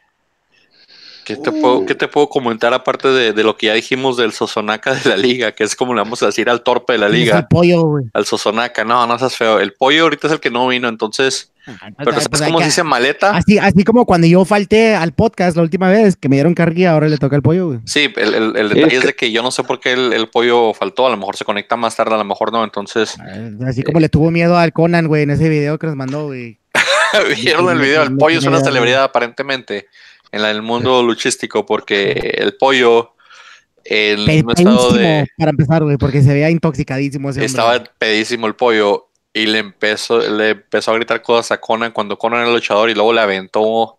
[1.26, 4.32] ¿Qué te, puedo, qué te puedo comentar aparte de, de lo que ya dijimos del
[4.32, 5.52] Sosonaca de la liga?
[5.54, 7.82] Que es como le vamos a decir al torpe de la Es el liga, pollo,
[7.84, 8.06] güey.
[8.14, 8.86] al Sosonaca.
[8.86, 9.60] No, no seas feo.
[9.60, 11.52] El pollo ahorita es el que no vino, entonces.
[11.98, 13.36] Pero Pues ¿sabes cómo que- se dice maleta?
[13.36, 16.92] Así, así como cuando yo falté al podcast la última vez, que me dieron carguilla,
[16.92, 17.80] ahora le toca el pollo, güey.
[17.86, 19.94] Sí, el, el- el detalle es es que- de que yo no sé por qué
[19.94, 21.08] el, el pollo faltó.
[21.08, 22.64] A lo mejor se conecta más tarde, a lo mejor no.
[22.64, 23.16] Entonces,
[23.68, 26.60] Así como le tuvo miedo al Conan, güey, en ese video que nos mandó, güey.
[27.42, 28.04] vieron el video.
[28.04, 29.88] El pollo es una celebridad aparentemente
[30.32, 33.14] en el mundo luchístico porque el pollo
[33.84, 37.46] en un estado de para empezar, güey, porque se veía intoxicadísimo ese hombre.
[37.46, 42.18] estaba pedísimo el pollo y le empezó le empezó a gritar cosas a Conan cuando
[42.18, 43.98] Conan era el luchador y luego le aventó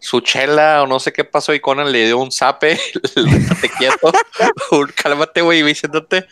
[0.00, 2.78] su chela o no sé qué pasó y Conan le dio un zape,
[3.60, 4.10] "Te quieto,
[4.72, 6.26] un cálmate güey, y siéntate.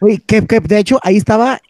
[0.00, 1.60] Güey, que, que de hecho ahí estaba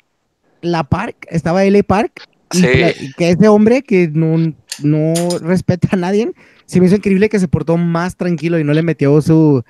[0.63, 2.67] la Park, estaba LA Park, Sí.
[3.01, 6.31] y que ese hombre que no, no respeta a nadie,
[6.73, 9.63] se me hizo increíble que se portó más tranquilo y no le metió su,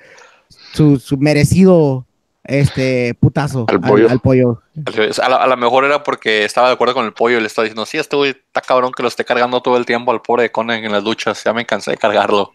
[0.73, 2.05] su, su merecido
[2.45, 4.09] este putazo Al pollo.
[4.09, 4.61] al pollo.
[5.21, 7.47] A lo, a lo mejor era porque estaba de acuerdo con el pollo y le
[7.47, 10.21] estaba diciendo, sí, este güey está cabrón que lo esté cargando todo el tiempo al
[10.21, 12.51] pobre de Conan en las luchas, ya me cansé de cargarlo.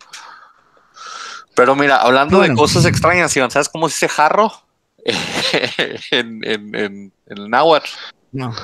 [1.55, 2.55] Pero mira, hablando Bueno.
[2.55, 4.53] de cosas extrañas, Iván, ¿sabes cómo se dice jarro?
[6.11, 7.89] en, en, en, en el náhuatl.
[8.33, 8.55] No.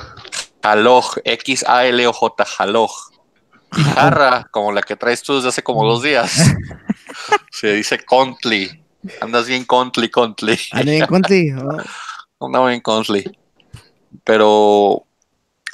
[0.61, 2.91] Jaloj, X-A-L-O-J, jaloj.
[3.83, 6.31] Jarra, como la que traes tú desde hace como dos días.
[7.51, 8.83] Se dice contli.
[9.21, 10.57] Andas bien contli, contli.
[10.71, 11.51] Ando bien conti.
[12.37, 13.23] Oh, Andaba bien contli.
[14.23, 15.03] Pero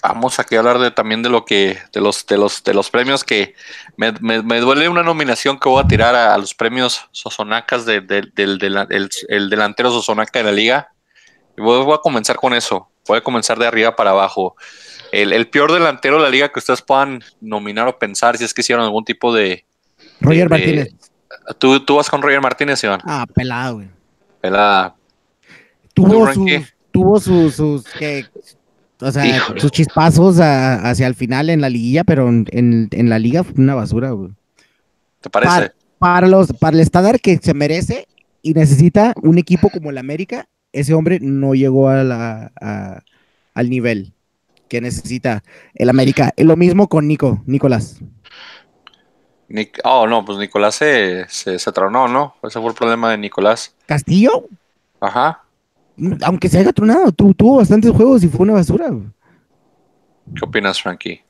[0.03, 2.89] vamos aquí a hablar de, también de lo que, de los, de los, de los
[2.91, 3.55] premios que
[3.97, 7.85] me, me- me duele una nominación que voy a tirar a, a los premios Sosonacas
[7.85, 10.89] de- de- del, del- el, el delantero Sosonaca de la liga.
[11.57, 12.89] Y voy, voy a comenzar con eso.
[13.07, 14.55] Voy a comenzar de arriba para abajo.
[15.11, 18.53] El, el peor delantero de la liga que ustedes puedan nominar o pensar si es
[18.53, 19.65] que hicieron algún tipo de.
[20.21, 20.95] Roger de- Martínez.
[21.59, 22.99] ¿Tú, tú vas con Roger Martínez, Iván.
[23.03, 23.87] Ah, pelado, güey.
[24.41, 24.95] Vela,
[25.93, 28.25] Tuvo ¿Tú, sus, tuvo sus, sus, que,
[29.01, 29.59] o sea, Híjole.
[29.59, 33.43] sus chispazos a- hacia el final en la liguilla, pero en, en- en la liga
[33.43, 34.31] fue una basura, güey.
[35.19, 35.51] ¿Te parece?
[35.51, 38.07] Para, para los, para el estándar que se merece
[38.41, 43.01] y necesita un equipo como el América, ese hombre no llegó a la, a-
[43.53, 44.13] al nivel
[44.71, 45.43] que necesita
[45.75, 46.33] el América.
[46.37, 47.99] Lo mismo con Nico, Nicolás.
[49.49, 52.35] Nic- oh, no, pues Nicolás se, se, se tronó, ¿no?
[52.41, 53.75] Ese fue el problema de Nicolás.
[53.85, 54.47] Castillo,
[55.01, 55.43] Ajá.
[56.23, 58.89] aunque se haya tronado, tu- tuvo bastantes juegos y fue una basura.
[60.33, 61.21] ¿Qué opinas, Frankie?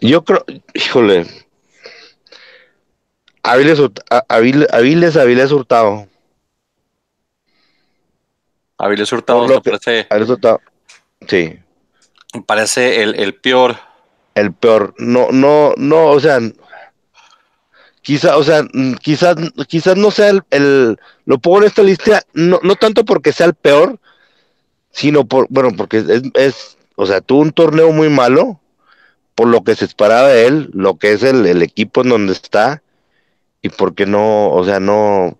[0.00, 0.42] Yo creo,
[0.72, 1.26] híjole.
[3.42, 6.06] Aviles, Hurt- a- Avil- Aviles, Aviles Hurtado.
[8.78, 10.60] Avilés Hurtado Por lo que- Aviles Hurtado.
[11.28, 11.58] Sí,
[12.40, 13.76] parece el, el peor.
[14.34, 14.94] el peor.
[14.98, 16.38] No, no, no, o sea,
[18.00, 18.62] quizá, o sea,
[19.00, 19.36] quizás,
[19.68, 23.46] quizás no sea el, el- lo pongo en esta lista, no, no tanto porque sea
[23.46, 23.98] el peor,
[24.90, 28.60] sino por, bueno, porque es, es, o sea, tuvo un torneo muy malo,
[29.34, 32.32] por lo que se esperaba de él, lo que es el, el equipo en donde
[32.32, 32.82] está,
[33.62, 35.36] y porque no, o sea, no,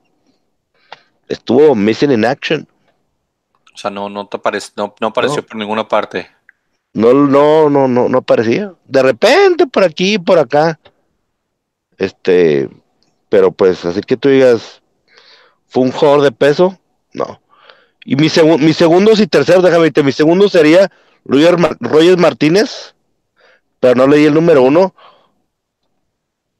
[1.28, 2.68] estuvo missing in action.
[3.74, 5.46] O sea, no, no te apareció, no, no apareció No.
[5.46, 6.30] por ninguna parte.
[6.94, 8.74] No, no, no, no, no aparecía.
[8.86, 10.78] De repente, por aquí, por acá.
[11.98, 12.68] Este,
[13.28, 14.82] pero pues, así que tú digas,
[15.68, 16.78] ¿fue un jugador de peso?
[17.12, 17.40] No.
[18.04, 20.90] Y mi, segun- mis segundos y terceros, déjame decirte, mi segundo sería
[21.24, 22.94] Roger, Mar- Roger Martínez,
[23.80, 24.94] pero no leí el número uno,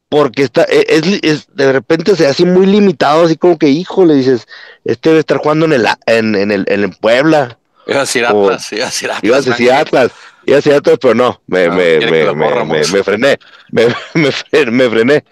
[0.09, 4.05] porque está, e- es, es- de repente se hace muy limitado, así como que, hijo,
[4.05, 4.47] le dices,
[4.85, 7.59] este debe estar jugando en el, en, en el, en el Puebla.
[7.87, 9.25] Iba a decir O- Atlas, iba a decir Atlas.
[9.25, 9.73] Ibas a decir.
[9.73, 10.13] Atlas,
[10.47, 13.39] iba a decir Atlas, pero no, me, No, me, que me, me, me- frené,
[13.71, 15.25] me, me, fre- me frené.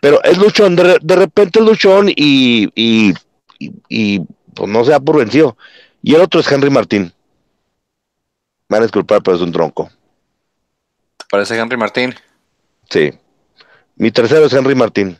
[0.00, 3.14] Pero es luchón, de, de repente es luchón y, y,
[3.58, 4.20] y, y,
[4.54, 5.56] pues no se da por vencido.
[6.02, 7.12] Y el otro es Henry Martín.
[8.68, 9.90] Me van a disculpar, pero es un tronco.
[11.16, 12.14] ¿Te parece Henry Martín?
[12.90, 13.12] Sí.
[13.96, 15.18] Mi tercero es Henry Martín.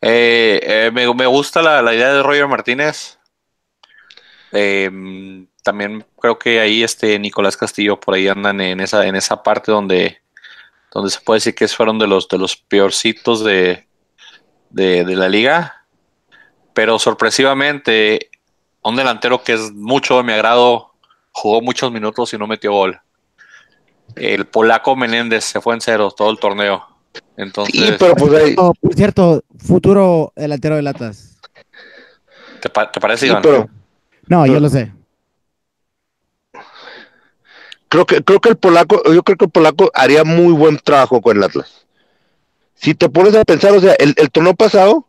[0.00, 3.18] Eh, eh, me, me gusta la, la idea de Roger Martínez.
[4.52, 9.42] Eh, también creo que ahí este Nicolás Castillo por ahí andan en esa, en esa
[9.42, 10.18] parte donde,
[10.92, 13.86] donde se puede decir que fueron de los de los peorcitos de,
[14.70, 15.84] de, de la liga.
[16.74, 18.30] Pero sorpresivamente,
[18.82, 20.92] un delantero que es mucho de mi agrado,
[21.30, 23.00] jugó muchos minutos y no metió gol.
[24.16, 26.86] El polaco Menéndez se fue en cero todo el torneo.
[27.36, 28.54] Entonces, Sí, pero pues ahí.
[28.54, 31.38] Por cierto, futuro delantero del Atlas.
[32.60, 33.42] ¿te, pa- te parece, Sí, Iván?
[33.42, 33.68] pero
[34.28, 34.92] No, yo lo sé.
[37.92, 41.20] creo que, creo que el polaco, yo creo que el polaco haría muy buen trabajo
[41.20, 41.86] con el Atlas.
[42.74, 45.06] Si te pones a pensar, o sea, el, el torneo pasado,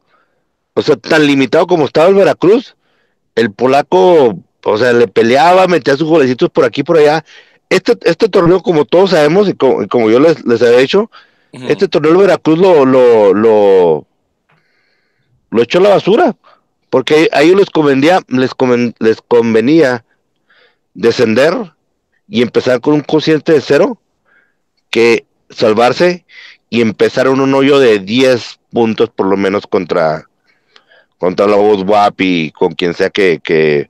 [0.73, 2.76] o sea, tan limitado como estaba el Veracruz,
[3.36, 7.23] el polaco, o sea, le peleaba, metía sus golecitos por aquí y por allá.
[7.69, 11.10] Este, este torneo, como todos sabemos, y como, y como yo les, les había dicho,
[11.54, 11.67] Ujú.
[11.69, 14.06] este torneo el Veracruz lo, lo, lo,
[15.52, 16.36] lo echó a la basura,
[16.93, 20.06] porque a ellos les convenía, les, conven- les convenía
[20.93, 21.56] descender
[22.27, 23.99] y empezar con un cociente de cero
[24.91, 26.23] que salvarse
[26.69, 30.29] y empezar en un hoyo de 10 puntos por lo menos contra
[31.17, 33.89] contra la WAP y con quien sea que, que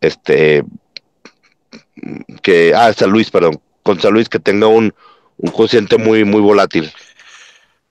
[0.00, 0.64] este
[2.42, 4.92] que ah San Luis perdón con San Luis que tenga un,
[5.36, 6.90] un cociente muy muy volátil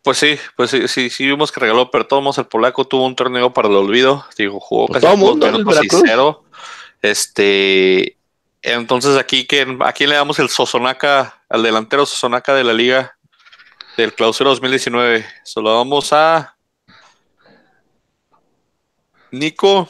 [0.04, 3.16] Pues sí, pues sí, sí, sí vimos que regaló, pero todos el polaco tuvo un
[3.16, 4.26] torneo para el olvido.
[4.38, 6.02] Digo, jugó Pues casi todo y Veracruz.
[6.06, 6.44] cero.
[7.04, 8.18] Este,
[8.64, 13.18] entonces aquí, que ¿a quién le damos el Sosonaca, al delantero Sosonaca de la liga
[13.98, 15.26] del clausura 2019?
[15.44, 16.56] Se lo damos a
[19.32, 19.90] Nico,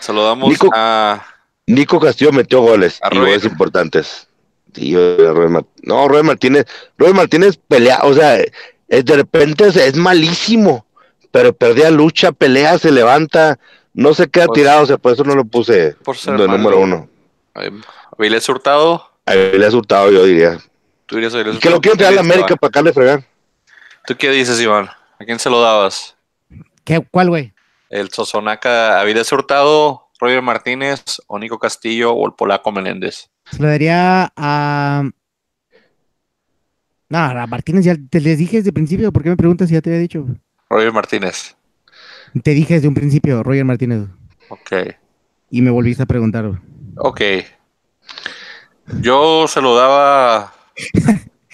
[0.00, 0.70] se lo damos Nico.
[0.74, 1.24] a
[1.66, 4.28] Nico Castillo metió goles A y goles importantes.
[4.74, 6.66] Sí, no, Roger Martínez,
[6.98, 8.38] Roger Martínez pelea, o sea,
[8.88, 10.86] de repente es, es malísimo,
[11.30, 13.58] pero perdía lucha, pelea, se levanta,
[13.94, 16.46] no se queda Pues- tirado, o sea, por eso no lo puse Por ser de
[16.46, 16.58] malo.
[16.58, 17.08] número uno.
[17.56, 17.70] Eh,
[18.18, 20.58] Avilés Hurtado, ha resultado, yo diría.
[21.06, 21.80] tú dirías Avilés Que lo Hurtado.
[21.80, 23.24] quiero traer a la ¿Quién América para acá le fregar.
[24.06, 24.86] ¿Tú qué dices, Iván?
[25.18, 26.16] ¿A quién se lo dabas?
[26.84, 27.52] ¿Qué, ¿Cuál, güey?
[27.90, 33.28] ¿El Sosonaca Avilés Hurtado, Roger Martínez, o Nico Castillo, o el polaco Meléndez?
[33.50, 35.02] Se lo daría a.
[37.08, 39.12] No, Martínez ya te les dije desde el principio.
[39.12, 40.26] ¿Por qué me preguntas si ya te había dicho?
[40.68, 41.56] Roger Martínez.
[42.42, 44.08] Te dije desde un principio, Roger Martínez.
[44.48, 44.72] Ok.
[45.50, 46.60] Y me volviste a preguntar.
[46.96, 47.20] Ok.
[49.00, 50.52] Yo se lo daba a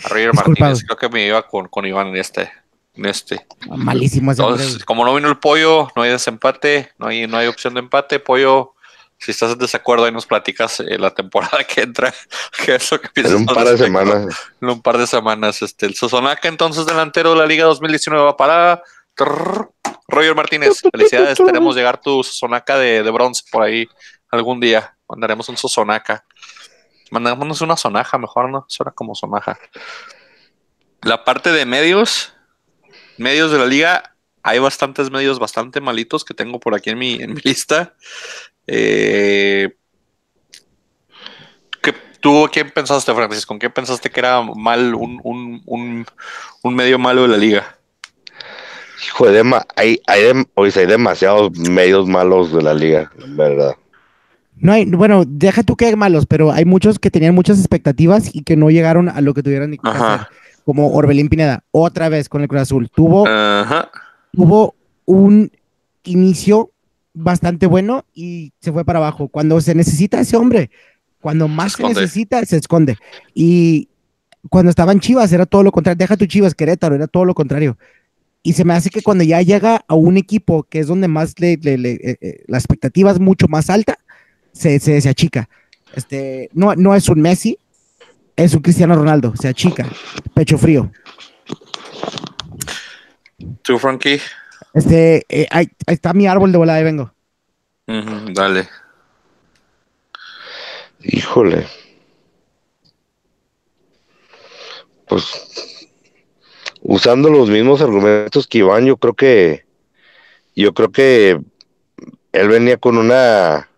[0.08, 0.34] Roger.
[0.34, 0.84] Martínez.
[0.84, 2.50] Creo que me iba con, con Iván en este.
[2.94, 3.46] En este.
[3.68, 7.46] Malísimo ese Entonces, como no vino el pollo, no hay desempate, no hay, no hay
[7.46, 8.18] opción de empate.
[8.18, 8.74] Pollo,
[9.22, 12.12] si estás en desacuerdo, ahí nos platicas eh, la temporada que entra.
[12.64, 14.37] ¿Qué es lo que En piensas un al par de semanas.
[14.61, 15.62] En un par de semanas.
[15.62, 18.82] Este, el Sosonaca, entonces, delantero de la Liga 2019 va para
[19.14, 19.70] trrr,
[20.08, 20.82] Roger Martínez.
[20.90, 23.88] Felicidades, esperemos llegar tu Sosonaca de, de bronce por ahí
[24.30, 24.96] algún día.
[25.08, 26.24] Mandaremos un Sosonaca.
[27.12, 28.64] Mandámonos una sonaja, mejor, ¿no?
[28.68, 29.58] Suena como sonaja.
[31.02, 32.32] La parte de medios,
[33.18, 34.12] medios de la liga,
[34.42, 37.94] hay bastantes medios bastante malitos que tengo por aquí en mi, en mi lista.
[38.66, 39.70] Eh,
[41.83, 43.46] ¿qué- ¿Tú quién pensaste, Francis?
[43.46, 46.07] ¿Con qué pensaste que era mal un, un, un,
[46.62, 47.76] un medio malo de la liga?
[49.05, 50.22] Hijo de ma- hay, hay,
[50.55, 53.74] oye, hay demasiados medios malos de la liga, en verdad.
[54.55, 58.33] No hay, bueno, deja tú que hay malos, pero hay muchos que tenían muchas expectativas
[58.33, 60.14] y que no llegaron a lo que tuvieran que Ajá.
[60.14, 60.26] hacer.
[60.64, 62.88] Como Orbelín Pineda, otra vez con el Cruz Azul.
[62.94, 63.90] Tuvo, Ajá.
[64.32, 65.50] Tuvo un
[66.04, 66.70] inicio
[67.14, 69.28] bastante bueno y se fue para abajo.
[69.28, 70.70] Cuando se necesita ese hombre,
[71.20, 72.96] cuando más se, necesita, se esconde.
[73.34, 73.88] Y
[74.48, 75.98] cuando estaban Chivas era todo lo contrario.
[75.98, 77.78] Deja tu Chivas, Querétaro, era todo lo contrario.
[78.42, 81.38] Y se me hace que cuando ya llega a un equipo que es donde más
[81.38, 83.98] le, le- le- eh, eh, la expectativa es mucho más alta,
[84.52, 85.48] se, se, se achica.
[85.94, 87.56] Este, no, no es un Messi,
[88.34, 89.86] es un Cristiano Ronaldo, se achica,
[90.34, 90.90] pecho frío.
[93.62, 94.20] ¿Tú, Frankie?
[94.74, 97.12] Este, eh, ahí, ahí está mi árbol de volada, ahí vengo.
[97.87, 98.68] Dale.
[101.02, 101.66] Híjole.
[105.09, 105.88] Pues
[106.81, 109.64] usando los mismos argumentos que Iván, yo creo que
[110.57, 111.40] yo creo que
[112.33, 113.68] él venía con una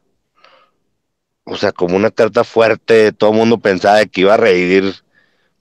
[1.45, 4.95] o sea, como una carta fuerte, todo el mundo pensaba que iba a revivir.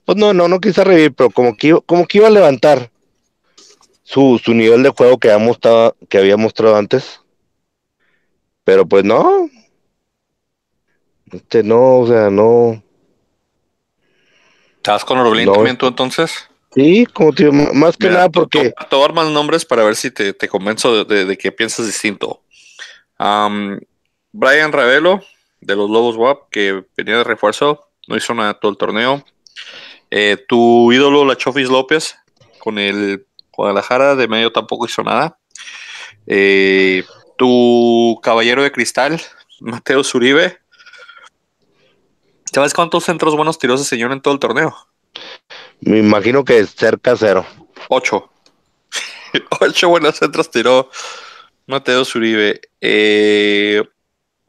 [0.04, 2.90] Pues no, no, no quise revivir, pero como que iba, como que iba a levantar
[4.04, 7.20] su, su nivel de juego que había mostrado, que había mostrado antes.
[8.62, 9.50] Pero pues no,
[11.32, 12.82] este no, o sea, no.
[14.76, 15.54] ¿Estás con Orbelín No.
[15.54, 16.48] también tú entonces?
[16.74, 19.84] Sí, como te más que Mira, nada porque Te voy a dar más nombres para
[19.84, 22.42] ver si te, te convenzo de, de- de que piensas distinto.
[24.32, 25.22] Brian Ravelo,
[25.60, 29.24] de los Lobos WAP, que venía de refuerzo, no hizo nada todo el torneo.
[30.10, 32.16] Eh, tu ídolo, la Chofis López,
[32.58, 35.38] con el Guadalajara, de medio tampoco hizo nada.
[36.26, 37.04] Eh,
[37.36, 39.20] tu caballero de cristal,
[39.60, 40.58] Mateo Zuribe.
[42.52, 44.74] ¿Sabes cuántos centros buenos tiró ese señor en todo el torneo?
[45.80, 47.44] me imagino que cerca cero.
[47.88, 48.30] Ocho.
[49.60, 50.88] Ocho buenos centros tiró
[51.66, 52.60] Mateo Zuribe.
[52.80, 53.82] Eh,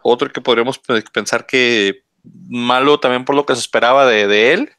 [0.03, 2.03] otro que podríamos pe- pensar que
[2.47, 4.71] malo también por lo que se esperaba de, de él.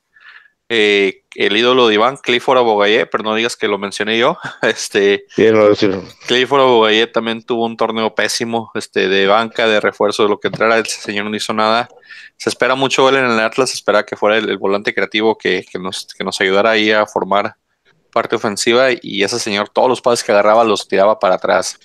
[0.68, 4.38] eh, el ídolo de Iván, Clifford Abogayé, pero no digas que lo mencioné yo.
[4.62, 9.80] Este, Bien, no decir, Clifford Abogayé también tuvo un torneo pésimo, este, de banca, de
[9.80, 11.88] refuerzo, de lo que entrara, ese señor no hizo nada.
[12.36, 15.36] Se espera mucho él en el Atlas, se espera que fuera el, el volante creativo
[15.38, 17.56] que, que nos, que nos ayudara ahí a formar
[18.12, 21.78] parte ofensiva y ese señor todos los pases que agarraba los tiraba para atrás.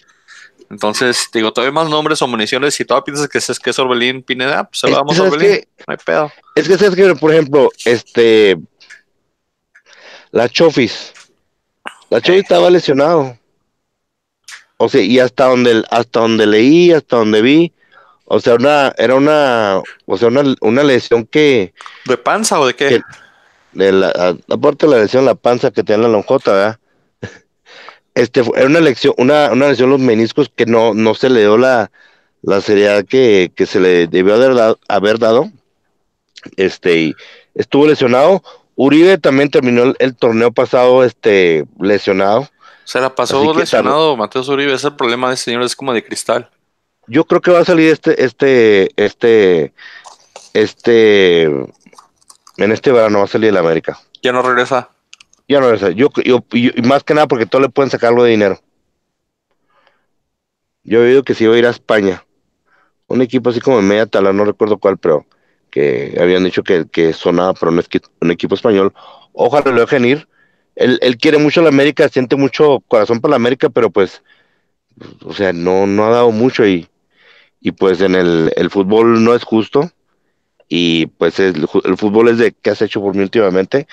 [0.69, 4.23] Entonces, digo, todavía más nombres o municiones, si todavía piensas que es, que es Orbelín
[4.23, 5.67] Pineda, pues se lo que, damos a ¿sabes Orbelín, qué?
[5.85, 6.31] no hay pedo.
[6.55, 8.57] Es que sabes que, por ejemplo, este
[10.31, 11.13] la Chofis,
[12.09, 13.37] la Chofis estaba lesionado.
[14.77, 17.71] O sea, y hasta donde hasta donde leí, hasta donde vi,
[18.25, 21.73] o sea, una era una, o sea, una, una lesión que
[22.05, 22.89] ¿De panza o de qué?
[22.89, 23.01] Que-
[23.73, 26.79] de la, aparte de la lesión la panza que tiene la lonjota, ¿verdad?
[28.15, 31.39] Este fue- era una lesión, una, una lesión los meniscos que no, no se le
[31.41, 31.89] dio la,
[32.41, 35.49] la seriedad que, que se le debió haber dado, haber dado.
[36.57, 37.15] Este, y
[37.55, 38.43] estuvo lesionado.
[38.75, 42.47] Uribe también terminó el, el torneo pasado este, lesionado.
[42.83, 45.93] Se la pasó lesionado Mateo Zuribe, ese es el problema de ese señor, es como
[45.93, 46.49] de cristal.
[47.07, 49.73] yo creo que va a salir este, este, este,
[50.53, 53.99] este, en este verano va a salir el América.
[54.23, 54.89] Ya no regresa.
[55.47, 55.91] Ya no regresa.
[55.91, 58.59] Yo, yo, yo- y más que nada porque todos le pueden sacar algo de dinero.
[60.83, 62.23] Yo he oído que si iba a ir a España.
[63.07, 65.25] Un equipo así como en media tala, no recuerdo cuál, pero
[65.71, 67.83] que habían dicho que, que sonaba para un,
[68.21, 68.93] un equipo español.
[69.33, 70.27] Ojalá lo dejen ir.
[70.75, 74.23] Él, él quiere mucho la América, siente mucho corazón por la América, pero pues,
[75.25, 76.87] o sea, no, no ha dado mucho y,
[77.61, 79.89] y pues en el, el fútbol no es justo.
[80.67, 83.87] Y pues el, fútbol es de qué has hecho por mí últimamente.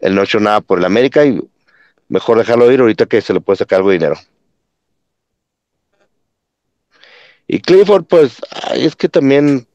[0.00, 1.40] Él no ha hecho nada por el América y
[2.08, 4.16] mejor dejarlo ir ahorita que se le puede sacar algo de dinero.
[7.46, 8.40] Y Clifford, pues,
[8.74, 9.66] es que también,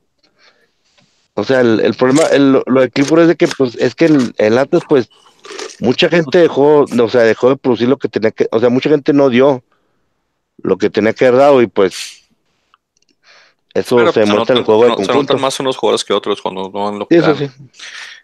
[1.39, 4.06] o sea, el, el problema, el- lo de Clifford es de que, pues, es que
[4.06, 5.10] el, el Atlas, pues,
[5.80, 8.89] mucha gente dejó, o sea, dejó de producir lo que tenía que, o sea, mucha
[8.89, 9.63] gente no dio
[10.62, 12.23] lo que tenía que haber dado y pues,
[13.73, 15.34] eso Pero, se demuestra en el juego de no- se conjunto.
[15.34, 17.49] notan más unos jugadores que otros cuando no lo Sí, eso sí.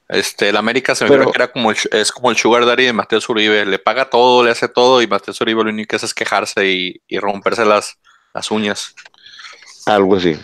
[0.08, 2.86] Este, el América se me Pero- que era como el, es como el Sugar Daddy
[2.86, 3.66] de Mateo Uribe.
[3.66, 6.68] Le paga todo, le hace todo y Mateo Uribe lo único que hace es quejarse
[6.70, 7.98] y, y romperse las,
[8.34, 8.94] las uñas.
[9.88, 10.38] Algo así.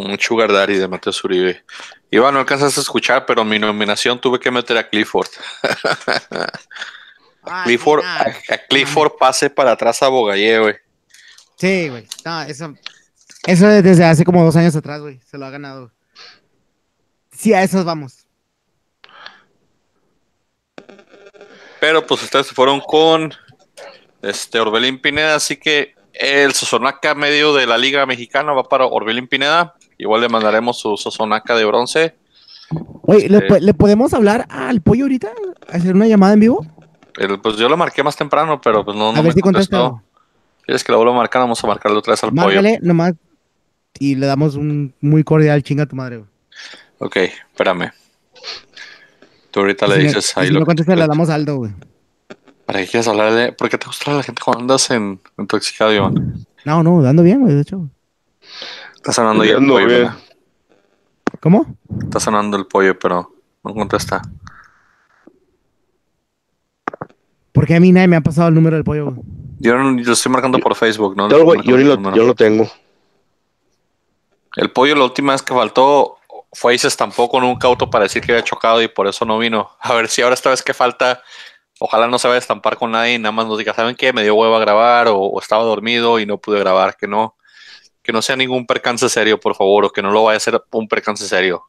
[0.00, 1.64] Un Sugar Daddy de Mateo Uribe.
[2.10, 5.28] Iván, no alcanzas a escuchar, pero en mi nominación tuve que meter a Clifford.
[7.42, 10.74] Ay, Clifford, a, a Clifford pase para atrás a Bogallé, güey.
[11.56, 12.06] Sí, güey.
[12.24, 12.74] No, eso.
[13.46, 15.20] Eso es desde hace como dos años atrás, güey.
[15.30, 15.92] Se lo ha ganado.
[17.32, 18.26] Sí, a esos vamos.
[21.80, 23.32] Pero pues ustedes se fueron con
[24.20, 29.26] este Orbelín Pineda, así que el Sosonaca medio de la Liga Mexicana va para Orbelín
[29.26, 29.74] Pineda.
[30.00, 32.14] Igual le mandaremos su Sosonaca de bronce.
[33.02, 35.28] Oye, ¿le, po- le podemos hablar al pollo ahorita?
[35.68, 36.64] ¿Hacer una llamada en vivo?
[37.18, 39.40] El- pues yo lo marqué más temprano, pero pues no, no a me ver si
[39.40, 39.78] contesta.
[39.78, 40.02] contestó.
[40.64, 41.42] ¿Quieres que la vuelva a marcar?
[41.42, 42.42] Vamos a marcarle otra vez al pollo.
[42.46, 43.14] Márcale nomás.
[43.98, 46.28] Y le damos un muy cordial chinga a tu madre, güey.
[47.00, 47.90] Ok, espérame.
[49.50, 51.72] Tú ahorita le si dices ahí si lo no contesta, le damos Aldo, güey.
[52.64, 53.52] ¿Para qué quieres hablar de...?
[53.52, 56.36] ¿Por qué te gusta la gente cuando andas en, intoxicado, Iván?
[56.64, 57.88] No, no, dando bien, güey, de hecho.
[59.00, 60.10] Está sonando ya el pollo, bien.
[61.40, 61.66] ¿Cómo?
[62.02, 63.32] Está sonando el pollo, pero
[63.64, 64.20] no contesta.
[67.52, 69.14] Porque a mí nadie me ha pasado el número del pollo.
[69.58, 71.28] Yo, no- yo estoy marcando por Facebook, ¿no?
[71.28, 72.68] Yo, lo, yo lo tengo.
[74.56, 76.16] El pollo la última vez que faltó
[76.52, 79.24] fue y se estampó con un cauto para decir que había chocado y por eso
[79.24, 79.70] no vino.
[79.80, 81.22] A ver si ahora esta vez que falta,
[81.78, 84.12] ojalá no se vaya a estampar con nadie y nada más nos diga, ¿saben qué?
[84.12, 86.96] Me dio huevo a grabar o, o estaba dormido y no pude grabar.
[86.96, 87.36] Que no,
[88.10, 90.60] que no sea ningún percance serio, por favor, o que no lo vaya a ser
[90.72, 91.62] un percance serio.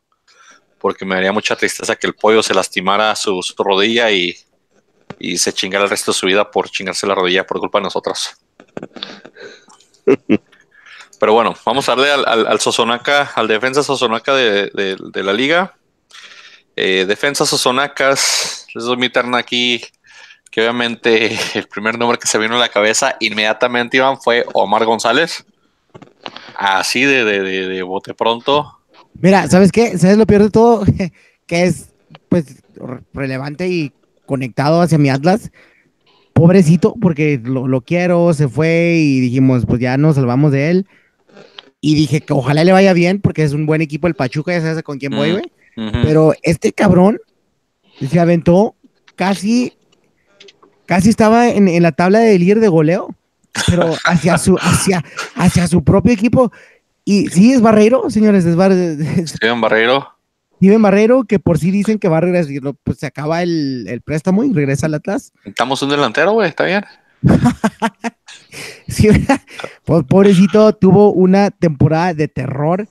[0.80, 4.36] Porque me daría mucha tristeza que el pollo se lastimara su, su rodilla y,
[5.19, 7.84] y se chingara el resto de su vida por chingarse la rodilla por culpa de
[7.84, 8.32] nosotros.
[11.19, 15.23] Pero bueno, vamos a darle al, al, al Sosonaca, al defensa Sosonaca de, de- de
[15.23, 15.75] la liga.
[16.75, 19.84] Eh, defensa Sosonacas, les doy mi terna aquí,
[20.49, 24.86] que obviamente el primer nombre que se vino a la cabeza inmediatamente, Iván, fue Omar
[24.86, 25.45] González.
[26.58, 28.80] Así de, de, de, de bote pronto.
[29.22, 29.98] Mira, ¿sabes qué?
[29.98, 30.84] ¿Sabes lo peor de todo?
[31.46, 31.90] que es,
[32.30, 33.92] pues, re- relevante y
[34.26, 35.52] conectado hacia mi Atlas.
[36.34, 40.88] Pobrecito, porque lo, lo quiero, se fue y dijimos, pues ya nos salvamos de él.
[41.82, 44.62] Y dije que ojalá le vaya bien, porque es un buen equipo el Pachuca, ya
[44.62, 45.34] sabes con quién voy, Mm.
[45.34, 45.52] güey.
[46.04, 47.20] Pero este cabrón
[48.10, 48.76] se aventó
[49.16, 49.74] casi,
[50.86, 53.16] casi estaba en, en la tabla de líder de goleo,
[53.68, 55.04] pero hacia su, hacia,
[55.36, 56.52] hacia su propio equipo.
[57.04, 60.08] Y sí, es Barreiro, señores, es, Bar- es Steven Barreiro.
[60.58, 64.02] Steven Barreiro, que por sí dicen que va a regresar, pues se acaba el, el
[64.02, 65.32] préstamo y regresa al Atlas.
[65.44, 66.84] Estamos un delantero, güey, está bien.
[68.88, 69.08] Sí,
[69.86, 72.88] po- pobrecito, tuvo una temporada de terror.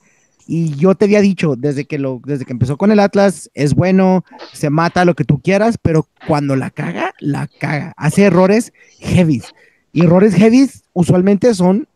[0.47, 3.73] Y yo te había dicho, desde que, lo, desde que empezó con el Atlas, es
[3.75, 7.93] bueno, se mata lo que tú quieras, pero cuando la caga, la caga.
[7.95, 9.53] Hace errores heavies.
[9.93, 11.87] Y errores heavies usualmente son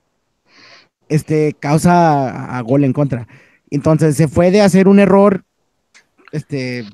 [1.09, 3.27] este, causa a, gol en contra.
[3.69, 5.43] Entonces se fue de hacer un error,
[6.31, 6.85] este,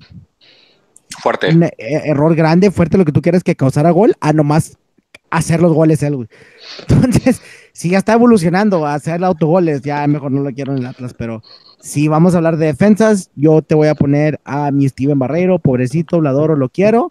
[1.19, 1.53] Fuerte.
[1.53, 4.77] un e- error grande, fuerte, lo que tú quieras que causara gol, a nomás
[5.29, 6.27] hacer los goles él, güey.
[6.89, 7.41] Entonces,
[7.73, 11.13] si ya está evolucionando a hacer autogoles, ya mejor no lo quiero en el Atlas,
[11.17, 11.41] pero
[11.79, 15.59] si vamos a hablar de defensas, yo te voy a poner a mi Steven Barreiro,
[15.59, 17.09] pobrecito, lo adoro, lo quiero,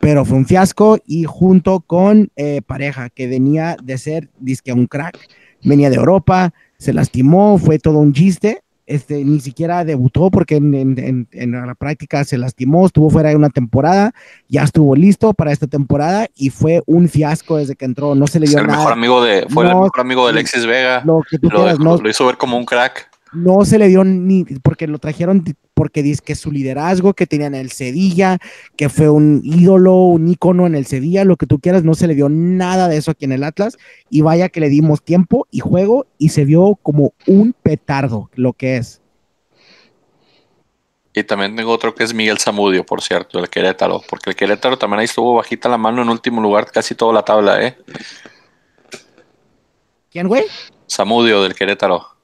[0.00, 4.86] pero fue un fiasco y junto con eh, pareja que venía de ser, disque un
[4.86, 5.18] crack,
[5.62, 10.74] venía de Europa, se lastimó, fue todo un chiste, este, ni siquiera debutó porque en,
[10.74, 14.12] en- en- en la práctica se lastimó, estuvo fuera de una temporada,
[14.48, 18.38] ya estuvo listo para esta temporada y fue un fiasco desde que entró, no se
[18.40, 20.32] le Es dio el nada, mejor amigo de, fue el mejor amigo de.
[20.32, 21.02] Alexis Vega.
[21.04, 23.10] lo que tú Lo, quieras, dejó- no, lo hizo ver como un crack.
[23.32, 27.54] No se le dio ni porque lo trajeron porque dice que su liderazgo que tenían
[27.54, 28.38] en el Sevilla,
[28.76, 32.06] que fue un ídolo, un ícono en el Sevilla, lo que tú quieras, no se
[32.06, 33.78] le dio nada de eso aquí en el Atlas
[34.10, 38.54] y vaya que le dimos tiempo y juego y se vio como un petardo lo
[38.54, 39.00] que es.
[41.14, 44.02] Y también tengo otro que es Miguel Zamudio, por cierto, el Querétaro.
[44.08, 47.24] Porque el Querétaro también ahí estuvo bajita la mano en último lugar casi toda la
[47.24, 47.76] tabla, ¿eh?
[50.10, 50.44] ¿Quién, güey?
[50.88, 52.17] Zamudio del Querétaro.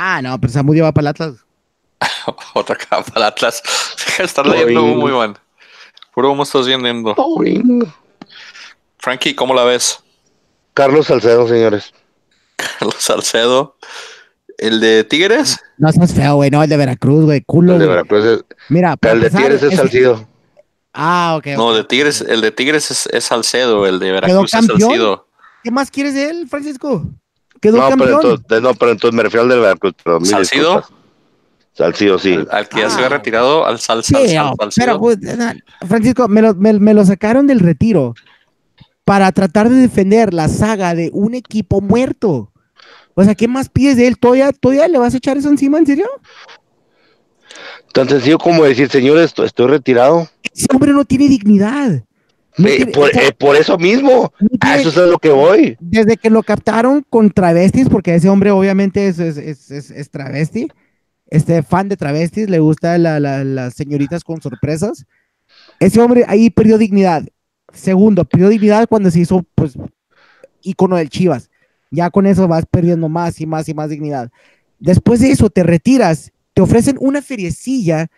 [0.00, 1.34] Ah, no, pero Samudio va para el Atlas.
[2.54, 3.60] Otra capa para el Atlas.
[4.20, 4.96] Estar leyendo Boing.
[4.96, 5.36] muy mal.
[6.14, 7.16] Puro humo estás viendo.
[8.98, 9.98] Frankie, ¿cómo la ves?
[10.72, 11.92] Carlos Salcedo, señores.
[12.54, 13.76] Carlos Salcedo.
[14.56, 15.58] ¿El de Tigres?
[15.78, 17.72] No seas feo, güey, no, el de Veracruz, güey, culo.
[17.72, 17.86] El de.
[17.88, 20.28] Veracruz es, Mira, el de Tigres es Salcido.
[20.92, 21.46] Ah, ok.
[21.56, 24.64] No, de Tigres, el de Tigres es, es Salcedo, el de Veracruz es?
[24.64, 25.26] Salcido.
[25.64, 27.04] ¿Qué más quieres de él, Francisco?
[27.60, 29.94] Quedó No pero, entonces, no, pero entonces me refiero al del Veracruz.
[30.24, 30.76] ¿Salcido?
[30.76, 30.98] disculpas.
[31.74, 32.34] Salcido, sí.
[32.34, 32.98] Al, al que ya se Ah.
[33.04, 34.84] había retirado, al Sal, Sal- Sí, Sal- Salcido.
[34.86, 35.18] pero, pues,
[35.86, 38.14] Francisco, me lo, me- me lo sacaron del retiro
[39.04, 42.52] para tratar de defender la saga de un equipo muerto.
[43.14, 44.18] O sea, ¿qué más pides de él?
[44.18, 45.78] ¿Todavía, todavía le vas a echar eso encima?
[45.78, 46.06] ¿En serio?
[47.92, 50.28] Tan sencillo como decir, señores, estoy retirado.
[50.54, 52.02] Ese hombre no tiene dignidad.
[52.58, 54.32] No Eh, tiene- por, o sea, eh, por eso mismo.
[54.40, 55.76] no A eso es a lo que voy.
[55.80, 60.10] desde que lo captaron con travestis, porque ese hombre obviamente es, es, es- es- es
[60.10, 60.68] travesti,
[61.28, 65.06] este fan de travestis, le gusta la- la- las señoritas con sorpresas.
[65.80, 67.24] Ese hombre ahí perdió dignidad.
[67.72, 69.74] Segundo, perdió dignidad cuando se hizo, pues,
[70.62, 71.50] ícono del Chivas.
[71.90, 74.30] Ya con eso vas perdiendo más y más y más dignidad.
[74.78, 78.08] Después de eso te retiras, te ofrecen una feriecilla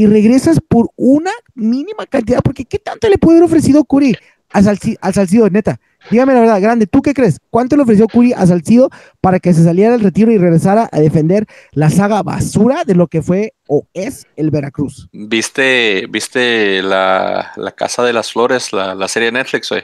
[0.00, 4.16] y regresas por una mínima cantidad, porque ¿qué tanto le puede haber ofrecido Curi
[4.50, 5.78] a Salci- al Salcido, neta?
[6.10, 7.38] Dígame la verdad, grande, ¿tú qué crees?
[7.50, 8.88] ¿Cuánto le ofreció Curi a Salcido
[9.20, 13.08] para que se saliera del retiro y regresara a defender la saga basura de lo
[13.08, 15.10] que fue o es el Veracruz?
[15.12, 19.82] ¿Viste, viste la, la Casa de las Flores, la, la serie de Netflix, güey?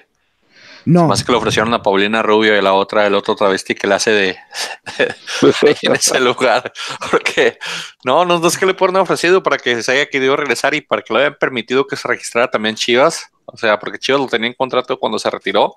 [0.86, 3.86] No, Más que le ofrecieron a Paulina Rubio y la otra, el otro travesti que
[3.88, 4.36] le hace de
[5.82, 6.72] en ese lugar.
[7.10, 7.58] Porque
[8.04, 10.80] no, no, no es que le fueron ofrecido para que se haya querido regresar y
[10.80, 13.30] para que le hayan permitido que se registrara también Chivas.
[13.46, 15.76] O sea, porque Chivas lo tenía en contrato cuando se retiró.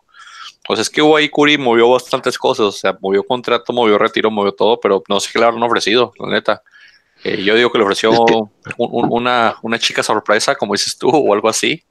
[0.65, 2.65] Pues es que hubo ahí Curi movió bastantes cosas.
[2.67, 6.13] O sea, movió contrato, movió retiro, movió todo, pero no sé qué le habrán ofrecido,
[6.19, 6.61] la neta.
[7.23, 11.09] Eh, yo digo que le ofreció un- un- una, una chica sorpresa, como dices tú,
[11.09, 11.83] o algo así.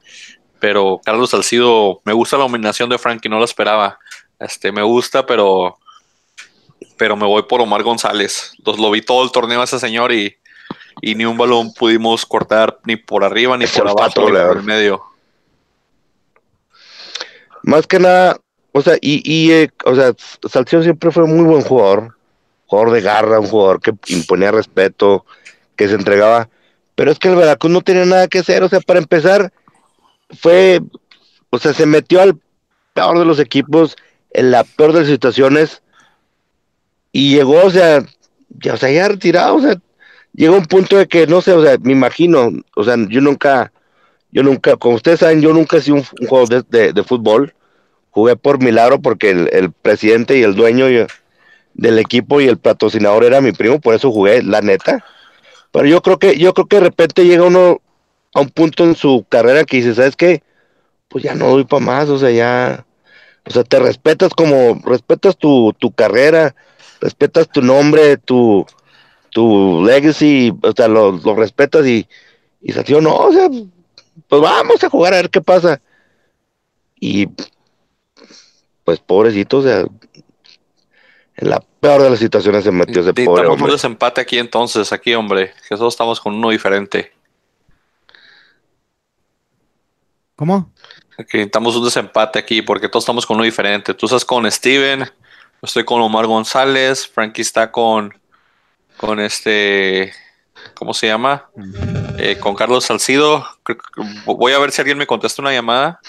[0.59, 3.99] Pero Carlos Salcido, me gusta la nominación de Frankie, no lo esperaba.
[4.39, 5.77] Este, me gusta, pero
[6.97, 8.51] pero me voy por Omar González.
[8.65, 10.35] Los, lo vi todo el torneo a ese señor y,
[11.01, 14.63] y ni un balón pudimos cortar ni por arriba, ni por abajo, ni por el
[14.63, 15.01] medio.
[17.63, 18.37] Más que nada,
[18.71, 20.13] o sea, y, y eh, o sea,
[20.49, 22.17] Salcido siempre fue muy buen jugador,
[22.65, 25.25] jugador de garra, un jugador que imponía respeto,
[25.75, 26.49] que se entregaba,
[26.95, 29.51] pero es que el Veracruz no tenía nada que hacer, o sea, para empezar,
[30.31, 30.81] fue,
[31.49, 32.39] o sea, se metió al
[32.93, 33.95] peor de los equipos,
[34.31, 35.81] en la peor de las situaciones,
[37.11, 38.03] y llegó, o sea,
[38.49, 39.75] ya, o sea, ya retirado, o sea,
[40.33, 43.71] llegó un punto de que, no sé, o sea, me imagino, o sea, yo nunca,
[44.31, 47.53] yo nunca, como ustedes saben, yo nunca he sido un, jugador de, de- de fútbol.
[48.11, 51.05] Jugué por milagro porque el, el presidente y el dueño y-
[51.75, 55.05] del equipo y el patrocinador era mi primo, por eso jugué, la neta.
[55.71, 57.81] Pero yo creo que, yo creo que de repente llega uno
[58.33, 60.43] a un punto en su carrera que dice, ¿sabes qué?
[61.07, 62.85] Pues ya no doy para más, o sea, ya,
[63.45, 66.55] o sea, te respetas como, respetas tu, tu carrera,
[67.01, 68.65] respetas tu nombre, tu,
[69.31, 72.07] tu legacy, o sea, lo, lo respetas y,
[72.61, 73.49] y Salcido, no, o sea,
[74.27, 75.81] pues vamos a jugar a ver qué pasa.
[76.99, 77.27] Y
[78.83, 79.85] pues pobrecito, o sea,
[81.35, 83.71] en la peor de las situaciones se metió ese pobre estamos un hombre.
[83.71, 87.13] desempate aquí entonces, aquí hombre, que todos estamos con uno diferente.
[90.39, 90.71] ¿Cómo?
[91.17, 93.93] Aquí necesitamos un desempate aquí porque todos estamos con uno diferente.
[93.93, 95.03] Tú estás con Steven,
[95.61, 98.17] estoy con Omar González, Frankie está con,
[98.95, 100.13] con este,
[100.75, 101.49] ¿cómo se llama?
[102.17, 103.45] Eh, con Carlos Salcido.
[104.25, 105.99] Voy a ver si alguien me contesta una llamada.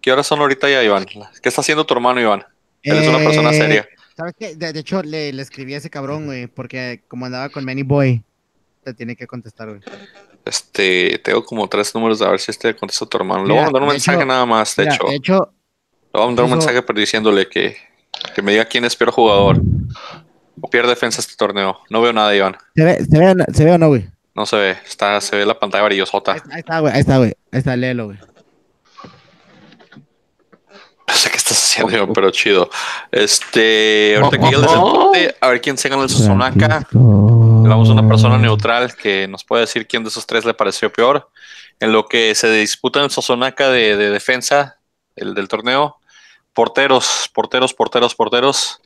[0.00, 1.04] ¿Qué horas son ahorita ya, Iván?
[1.04, 2.42] ¿Qué está haciendo tu hermano, Iván?
[2.84, 3.88] Él es una persona Eh, seria.
[4.16, 4.56] ¿Sabes qué?
[4.56, 7.82] De, de hecho, le, le escribí a ese cabrón, güey, porque como andaba con Manny
[7.82, 8.24] Boy,
[8.82, 9.82] te tiene que contestar, güey.
[10.46, 13.44] Este, tengo como tres números a ver si este contesta tu hermano.
[13.44, 15.06] Le voy a mandar un mensaje hecho- nada más, de Mira, hecho.
[15.08, 17.76] de hecho, Le voy a mandar un mensaje pero diciéndole que,
[18.34, 19.60] que me diga quién es peor jugador.
[20.60, 21.80] o pierde defensa este torneo.
[21.90, 22.56] No veo nada, Iván.
[22.74, 24.08] ¿Se ve, se ve, se ve o no, güey?
[24.34, 24.76] No se ve.
[24.86, 26.32] Está, se ve la pantalla brillosota.
[26.50, 26.92] Ahí está, güey.
[26.94, 27.30] Ahí está, güey.
[27.52, 28.18] Ahí está, léelo, güey.
[31.08, 32.68] No sé qué estás haciendo, Iván, pero chido.
[33.12, 34.58] Este, ahorita que ya
[35.20, 36.86] el a ver quién se gana el Sosonaka.
[37.72, 41.30] A una persona neutral que nos puede decir quién de esos tres le pareció peor.
[41.80, 44.78] En lo que se disputa en el Sosonaka de, de defensa,
[45.14, 45.96] el del torneo.
[46.52, 48.80] Porteros, porteros, porteros, porteros.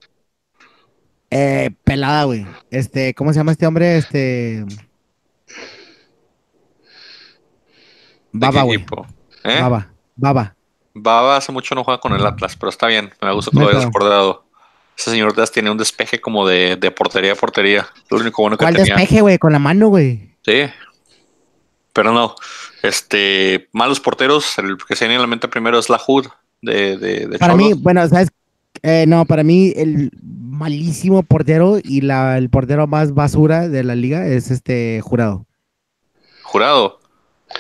[1.31, 2.47] Eh, pelada, güey.
[2.71, 3.97] Este, ¿cómo se llama este hombre?
[3.97, 4.65] Este.
[8.33, 8.85] ¿De Baba, güey.
[9.45, 9.61] ¿Eh?
[9.61, 9.89] Baba.
[10.17, 10.57] Baba.
[10.95, 13.13] Baba hace mucho no juega con el Atlas, pero está bien.
[13.23, 13.89] Me gusta que lo No hay hayas pedo.
[13.91, 14.45] acordado.
[15.01, 17.87] Ese señor Díaz tiene un despeje como de, de portería a portería.
[18.11, 18.97] Lo único bueno que ¿Cuál tenía.
[18.97, 19.39] despeje, güey?
[19.39, 20.35] Con la mano, güey.
[20.45, 20.65] Sí.
[21.95, 22.35] Pero no.
[22.83, 26.27] Este, malos porteros, el que se viene a la mente primero es la HUD
[26.61, 28.29] de, de, de Para mí, bueno, ¿sabes?
[28.83, 33.95] Eh, no, para mí el malísimo portero y la, el portero más basura de la
[33.95, 35.47] liga es este jurado.
[36.43, 37.01] Jurado.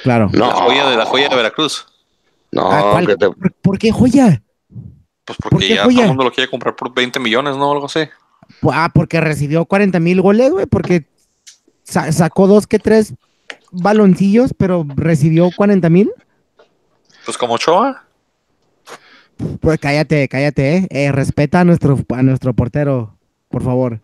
[0.02, 0.28] Claro.
[0.32, 0.46] No.
[0.48, 1.86] La joya de la joya de Veracruz.
[2.52, 3.06] No, Ah, ¿cuál?
[3.06, 4.42] que te- ¿Por, por qué joya?
[5.30, 7.70] Pues ¿Por porque ya todo el mundo lo quiere comprar por 20 millones, ¿no?
[7.70, 8.00] Algo así.
[8.60, 11.04] Pu- Ah, porque recibió 40 mil goles, güey, porque
[11.84, 13.14] sa- sacó dos que tres
[13.70, 16.10] baloncillos, pero recibió 40 mil.
[17.24, 18.04] Pues como Ochoa.
[19.60, 20.86] Pues cállate, cállate, eh.
[20.90, 23.16] Eh, respeta a nuestro, a nuestro portero,
[23.48, 24.00] por favor.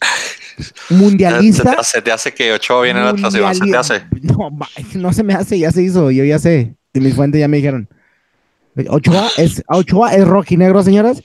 [0.58, 1.74] Se Mundialista.
[1.74, 3.54] te, hace, te hace que Ochoa viene Atlas, Iván.
[3.54, 4.02] Se te hace.
[4.22, 4.50] No,
[4.94, 6.74] no se me hace, ya se hizo, yo ya sé.
[6.94, 7.88] De mis fuentes ya me dijeron.
[8.88, 11.22] Ochoa es, Ochoa es rojinegro, señoras.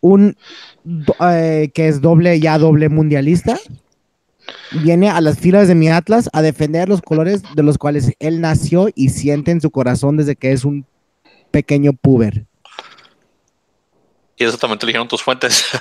[0.00, 0.36] Un
[1.20, 3.58] eh, que es doble, ya doble mundialista.
[4.82, 8.40] Viene a las filas de mi Atlas a defender los colores de los cuales él
[8.40, 10.86] nació y siente en su corazón desde que es un
[11.50, 12.46] pequeño puber.
[14.36, 15.64] Y eso también te dijeron tus fuentes.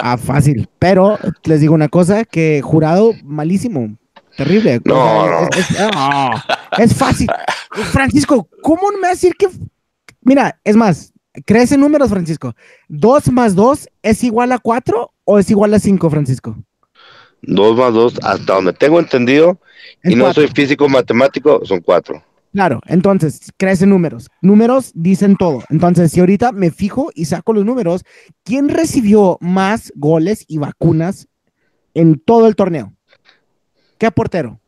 [0.00, 0.68] Ah, fácil.
[0.78, 3.96] Pero les digo una cosa, que jurado malísimo.
[4.36, 4.80] Terrible.
[4.84, 5.48] No, O sea, no.
[5.58, 6.44] Es, es- ah,
[6.78, 7.26] es fácil.
[7.92, 9.48] Francisco, ¿cómo no me vas a decir que...
[10.20, 11.12] Mira, es más,
[11.46, 12.54] ¿crees en números, Francisco?
[12.88, 16.56] ¿Dos más dos es igual a cuatro o es igual a cinco, Francisco?
[17.42, 19.60] dos más dos, hasta donde tengo entendido,
[20.02, 20.42] Es y no cuatro.
[20.42, 22.22] soy físico matemático, son cuatro.
[22.52, 24.26] Claro, entonces, crees en números.
[24.40, 25.62] Números dicen todo.
[25.68, 28.02] Entonces, si ahorita me fijo y saco los números,
[28.42, 31.28] ¿quién recibió más goles y vacunas
[31.94, 32.94] en todo el torneo?
[33.98, 34.60] ¿Qué portero?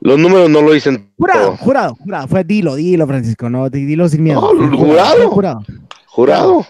[0.00, 1.56] Los números no lo dicen Jurado, todo.
[1.56, 2.28] jurado, jurado.
[2.28, 4.40] Fue dilo, dilo, Francisco, no, di- dilo sin miedo.
[4.54, 5.30] No, jurado.
[5.30, 5.62] jurado.
[6.06, 6.66] Jurado.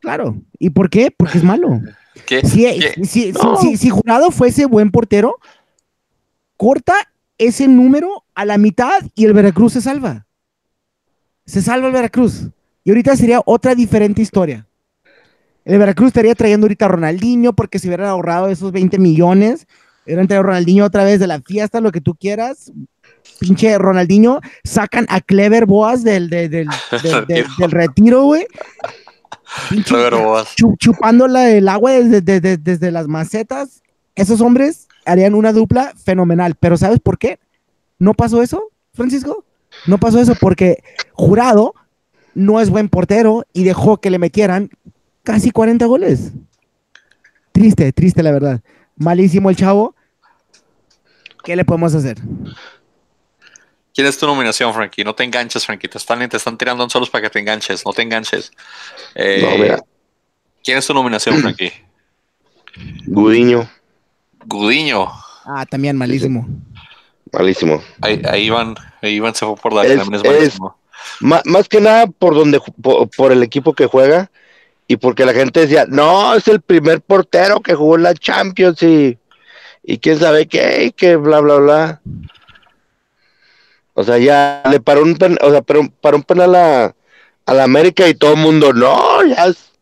[0.00, 0.36] Claro.
[0.58, 1.10] ¿Y por qué?
[1.16, 1.80] Porque es malo.
[2.26, 2.42] ¿Qué?
[2.46, 2.94] Si, ¿Qué?
[3.04, 3.56] si, si- No.
[3.56, 5.36] si- si jurado fuese buen portero,
[6.56, 6.94] corta
[7.38, 10.26] ese número a la mitad y el Veracruz se salva.
[11.44, 12.48] Se salva el Veracruz.
[12.84, 14.66] Y ahorita sería otra diferente historia.
[15.64, 19.66] El Veracruz estaría trayendo ahorita a Ronaldinho porque se hubieran ahorrado esos 20 millones.
[20.06, 22.72] Hubieran traído a Ronaldinho otra vez de la fiesta, lo que tú quieras.
[23.40, 26.50] Pinche Ronaldinho, sacan a Clever Boas del, del,
[27.28, 28.46] del, retiro, güey.
[29.68, 30.54] Pinche Clever Boas.
[30.56, 33.82] chu- chupando la- el agua desde, desde- desde las macetas.
[34.14, 36.54] Esos hombres harían una dupla fenomenal.
[36.58, 37.38] Pero ¿sabes por qué?
[37.98, 39.44] ¿No pasó eso, Francisco?
[39.86, 40.82] No pasó eso porque
[41.12, 41.74] Jurado
[42.34, 44.70] no es buen portero y dejó que le metieran
[45.24, 46.30] casi 40 goles.
[47.52, 48.60] Triste, triste la verdad.
[48.96, 49.95] Malísimo el chavo.
[51.46, 52.18] ¿Qué le podemos hacer?
[53.94, 55.04] ¿Quién es tu nominación, Frankie?
[55.04, 55.86] No te enganches, Frankie.
[55.86, 57.86] Te están, te están tirando solos para que te enganches.
[57.86, 58.50] No te enganches.
[59.14, 59.78] Eh, No, mira.
[60.64, 61.72] ¿Quién es tu nominación, Frankie?
[63.06, 63.70] Gudiño,
[64.44, 65.06] Gudiño.
[65.44, 66.48] Ah, también malísimo.
[67.32, 67.80] malísimo.
[68.00, 70.76] Ahí, ahí van, ahí van, se fue por la Es- también es malísimo.
[71.20, 72.60] Má- más que nada por donde
[73.16, 74.32] por el equipo que juega
[74.88, 78.82] y porque la gente decía, no, es el primer portero que jugó en la Champions
[78.82, 79.16] y,
[79.88, 82.00] y quién sabe qué, que bla, bla, bla.
[83.94, 86.94] O sea, ya le paró un, pen- o sea, paró, paró un penal a,
[87.46, 89.72] a la América y todo el mundo, no, ya es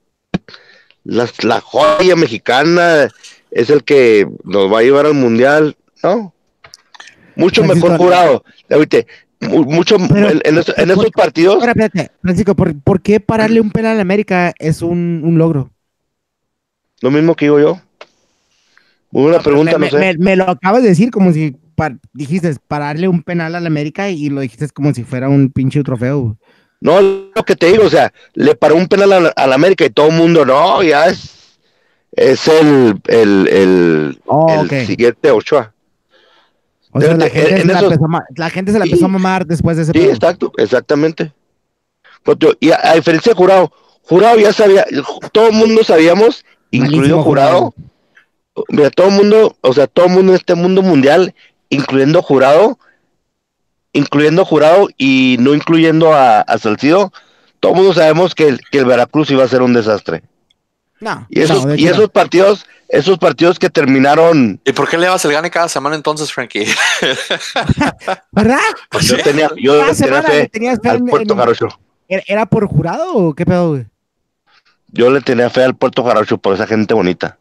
[1.05, 3.09] la, la joya mexicana,
[3.51, 6.33] es el que nos va a llevar al Mundial, ¿no?
[7.35, 8.45] Mucho Francisco, mejor jurado.
[8.71, 8.99] Ahorita,
[9.41, 13.19] mucho Pero- en, en esos, en esos ¿por- partidos Ahora, espérate, Francisco, ¿por, por qué
[13.19, 15.71] pararle un penal a América es un, un logro?
[17.01, 17.81] Lo mismo que digo yo.
[19.23, 19.99] Buena pregunta, me, no sé.
[19.99, 23.67] me- me lo acabas de decir como si par- dijiste pararle un penal a la
[23.69, 26.37] América y lo dijiste como si fuera un pinche trofeo.
[26.81, 29.55] No, lo que te digo, o sea, le paró un penal a la, a la
[29.55, 31.59] América y todo el mundo, no, ya es,
[32.13, 35.73] es el, el, el, Oh, el siguiente Ochoa.
[36.91, 38.79] O sea, la En- gente, en se la, esos- empezó a ma- la gente se
[38.79, 38.91] la Sí.
[38.91, 40.11] empezó a mamar después de ese Sí, pedo.
[40.13, 41.33] exacto, exactamente.
[42.39, 44.85] Tío, Y a, a diferencia de Jurado, Jurado ya sabía,
[45.33, 47.73] todo el mundo sabíamos incluido jurado.
[48.69, 51.35] Mira, todo el mundo, o sea, todo el mundo en este mundo mundial,
[51.71, 52.79] incluyendo jurado,
[53.93, 57.13] incluyendo jurado y no incluyendo a, a Salcido,
[57.61, 60.23] todo el mundo sabemos que el, que el Veracruz iba a ser un desastre.
[61.01, 64.97] No, Y esos, no, de y esos partidos, esos partidos que terminaron, ¿Y por qué
[64.97, 66.65] le vas el gane cada semana entonces, Frankie?
[68.33, 68.59] ¿Verdad?
[68.91, 71.69] Pues yo tenía, yo Cada le tenía fe tenías fe al en- Puerto en- Jarocho.
[72.09, 73.87] ¿Era, era por jurado o qué pedo, güey?
[74.89, 77.39] Yo le tenía fe al Puerto Jarocho por esa gente bonita.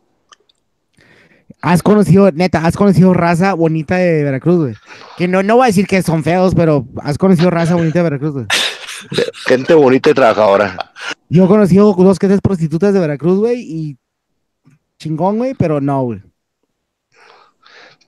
[1.63, 4.75] Has conocido, neta, has conocido raza bonita de Veracruz, güey.
[5.17, 8.03] Que no, no voy a decir que son feos, pero has conocido raza bonita de
[8.03, 8.45] Veracruz, güey.
[9.45, 10.91] Gente bonita y trabajadora.
[11.29, 13.97] Yo he conocido dos que tres prostitutas de Veracruz, güey, y
[14.99, 16.21] chingón, güey, pero no, güey.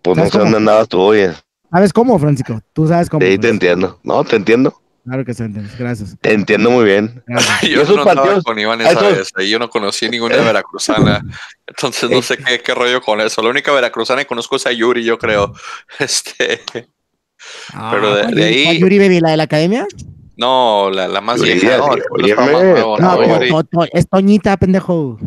[0.02, 1.32] Pues no ¿Sabes sé dónde andabas tú, oye.
[1.72, 2.60] ¿Sabes cómo, Francisco?
[2.74, 3.26] Tú sabes cómo.
[3.26, 4.02] Sí, te entiendo.
[4.04, 4.82] No, te entiendo.
[5.06, 5.72] Claro que se entiende.
[5.78, 6.18] Gracias.
[6.20, 7.24] Te entiendo muy bien.
[7.28, 7.62] Gracias.
[7.70, 10.38] Yo esos no andaba partidos- con Iván esa esos- vez, ahí yo no conocí ninguna
[10.38, 11.24] veracruzana,
[11.68, 13.42] entonces no sé qué, qué rollo con eso.
[13.44, 15.54] La única veracruzana que conozco es a Yuri, yo creo.
[16.00, 16.62] Este,
[17.92, 19.86] Pero de- ¿cuál de ahí- Yuri Baby, la de la academia?
[20.38, 21.96] no, la, la más Yuri, vieja, no,
[23.38, 25.18] Yuri, no es Toñita, pendejo.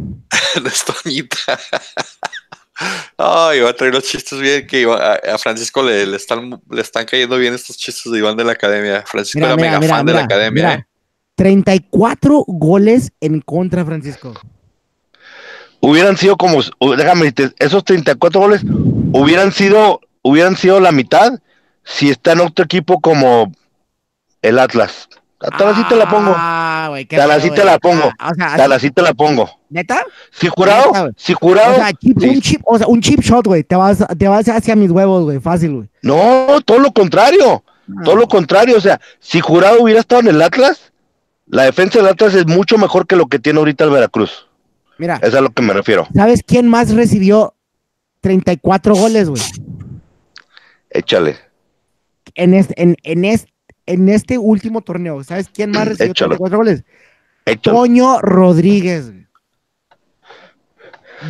[0.66, 1.58] es Toñita.
[3.16, 6.80] Ay, va a traer los chistes bien que a, a Francisco le, le están, le
[6.80, 9.02] están cayendo bien estos chistes de Iván de la academia.
[9.06, 10.74] Francisco Mira, era mira, mega mira, fan de la academia, mira.
[10.74, 10.86] ¿eh?
[11.34, 14.34] 34 goles en contra, Francisco.
[15.80, 16.60] Hubieran sido como,
[16.96, 18.62] déjame, decirte, esos 34 goles
[19.12, 21.38] hubieran sido, hubieran sido la mitad
[21.84, 23.52] si está en otro equipo como
[24.42, 25.08] el Atlas.
[25.38, 26.32] Tal así te la pongo.
[26.36, 28.10] Ah, güey, qué Tal así te la pongo.
[28.18, 29.48] Ah, o sea, Tal así te la pongo.
[29.70, 30.02] ¿neta?
[30.32, 32.28] Si jurado, Neta, si jurado, O sea, chip- sí.
[32.28, 33.62] un chip, o sea, un chip shot, güey.
[33.62, 35.38] Te vas, te vas hacia mis huevos, güey.
[35.38, 35.88] Fácil, güey.
[36.02, 37.62] no, todo lo contrario.
[38.04, 40.92] Todo lo contrario, o sea, si jurado hubiera estado en el Atlas,
[41.46, 44.46] la defensa del Atlas es mucho mejor que lo que tiene ahorita el Veracruz.
[44.98, 46.06] Mira, Es a lo que me refiero.
[46.14, 47.54] ¿sabes quién más recibió
[48.20, 49.40] 34 goles, güey?
[50.90, 51.36] Échale.
[52.34, 53.50] En este, en, en, este,
[53.88, 55.24] en este último torneo.
[55.24, 56.36] ¿Sabes quién más recibió Échalo.
[56.36, 56.84] 34 goles?
[57.44, 57.76] Échale.
[57.76, 59.26] Toño Rodríguez, güey.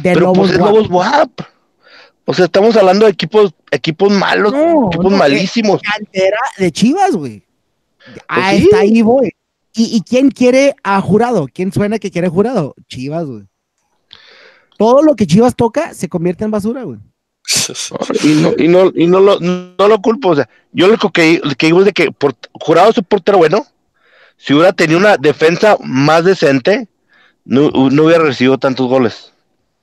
[0.03, 0.59] De Pero Lobos pues es.
[0.59, 1.41] Lobos WAP.
[2.27, 5.81] O sea, estamos hablando de equipos, equipos malos, No, equipos no, malísimos.
[5.81, 7.43] cantera de Chivas, güey.
[8.29, 8.65] Ah, sí.
[8.65, 9.31] está ahí, voy.
[9.73, 11.47] ¿Y, ¿Y quién quiere a jurado?
[11.53, 12.75] ¿Quién suena que quiere jurado?
[12.87, 13.45] Chivas, güey.
[14.77, 16.99] Todo lo que Chivas toca se convierte en basura, güey.
[18.25, 20.31] Y no, y no, y no lo, no lo culpo.
[20.31, 23.05] O sea, yo lo único que, que digo es de que por, jurado es un
[23.05, 23.67] portero bueno.
[24.37, 26.89] Si hubiera tenido una defensa más decente,
[27.45, 29.33] no, no hubiera recibido tantos goles.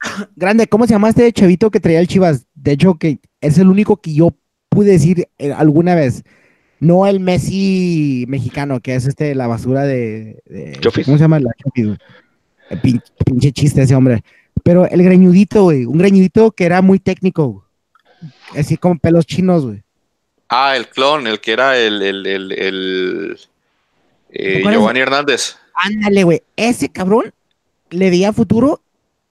[0.36, 2.46] Grande, ¿cómo se llama este chavito que traía el Chivas?
[2.54, 4.34] De hecho, que es el único que yo
[4.70, 6.24] pude decir eh, alguna vez.
[6.80, 10.42] No el Messi mexicano, que es este la basura de.
[11.06, 11.40] ¿Cómo se llama?
[11.40, 11.52] La.
[12.70, 14.24] El pin- pinche chiste ese hombre.
[14.66, 15.86] Pero el greñudito, güey.
[15.86, 17.48] Un greñudito que era muy técnico.
[17.48, 18.60] güey.
[18.60, 19.84] Así como pelos chinos, güey.
[20.50, 23.38] Ah, el clon, el que era el, el, el, el
[24.32, 24.64] eh.
[24.64, 25.56] Giovanni Hernández.
[25.76, 26.42] Ándale, güey.
[26.56, 27.32] Ese cabrón
[27.92, 28.82] le veía futuro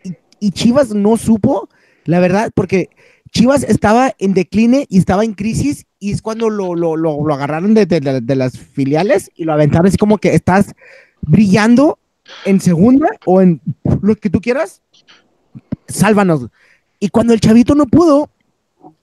[0.05, 1.68] y, y Chivas no supo,
[2.05, 2.91] la verdad, porque
[3.32, 7.35] Chivas estaba en decline y estaba en crisis y es cuando lo, lo, lo, lo
[7.35, 10.74] agarraron de, de- de- de las filiales y lo aventaron así como que estás
[11.22, 11.99] brillando
[12.45, 13.61] en segunda o en
[14.03, 14.80] lo que tú quieras,
[15.89, 16.49] sálvanos.
[17.01, 18.30] Y cuando el chavito no pudo,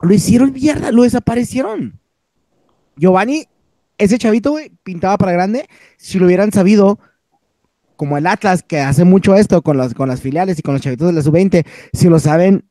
[0.01, 1.99] lo hicieron mierda, lo desaparecieron.
[2.95, 3.47] Giovanni,
[3.97, 5.67] ese chavito, güey, pintaba para grande.
[5.97, 6.99] Si lo hubieran sabido,
[7.95, 10.82] como el Atlas, que hace mucho esto con las, con las filiales y con los
[10.82, 12.67] chavitos de la sub-20, si lo saben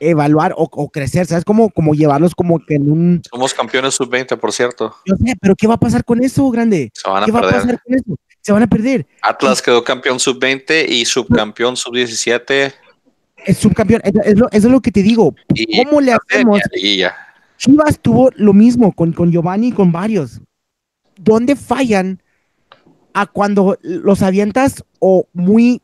[0.00, 1.44] evaluar o, o crecer, ¿sabes?
[1.44, 3.22] Como, como llevarlos como que en un...
[3.30, 4.94] Somos campeones sub-20, por cierto.
[5.04, 6.90] Yo sé, pero ¿qué va a pasar con eso, grande?
[6.94, 7.60] Se van a ¿Qué va a perder.
[7.60, 8.16] pasar con eso?
[8.42, 9.06] Se van a perder.
[9.22, 12.72] Atlas quedó campeón sub-20 y subcampeón sub-17.
[13.46, 14.00] Es subcampeón.
[14.04, 15.34] Es, es lo, es lo que te digo.
[15.54, 16.60] Y ¿Cómo le hacemos?
[17.56, 20.40] Chivas tuvo lo mismo con, con Giovanni y con varios.
[21.16, 22.22] ¿Dónde fallan
[23.12, 25.82] a cuando los avientas o muy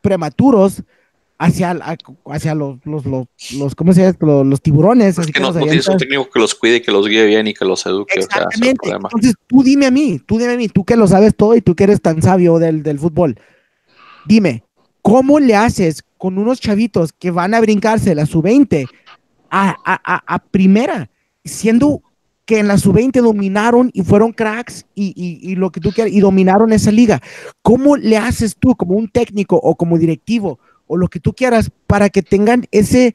[0.00, 0.82] prematuros
[1.38, 1.78] hacia,
[2.26, 3.26] hacia los, los, los,
[3.56, 4.16] los- ¿cómo se llama?
[4.20, 5.10] Los, los tiburones?
[5.10, 7.46] Es así que que no, tienes un técnico que los cuide, que los guíe bien
[7.46, 8.18] y que los eduque.
[8.18, 8.90] O sea, Exactamente.
[8.90, 11.60] Entonces, tú dime a mí, tú dime a mí, tú que lo sabes todo y
[11.60, 13.38] tú que eres tan sabio del, del fútbol.
[14.26, 14.64] Dime,
[15.02, 18.88] ¿cómo le haces con unos chavitos que van a brincarse la sub-20
[19.50, 21.10] a, a, a, a primera,
[21.44, 22.02] siendo
[22.46, 26.12] que en la sub-20 dominaron y fueron cracks y, y, y lo que tú quieras,
[26.12, 27.20] y dominaron esa liga?
[27.62, 31.70] ¿Cómo le haces tú como un técnico o como directivo o lo que tú quieras
[31.86, 33.14] para que tengan ese,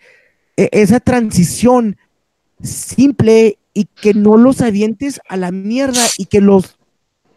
[0.58, 1.98] e- esa transición
[2.62, 6.78] simple y que no los avientes a la mierda y que los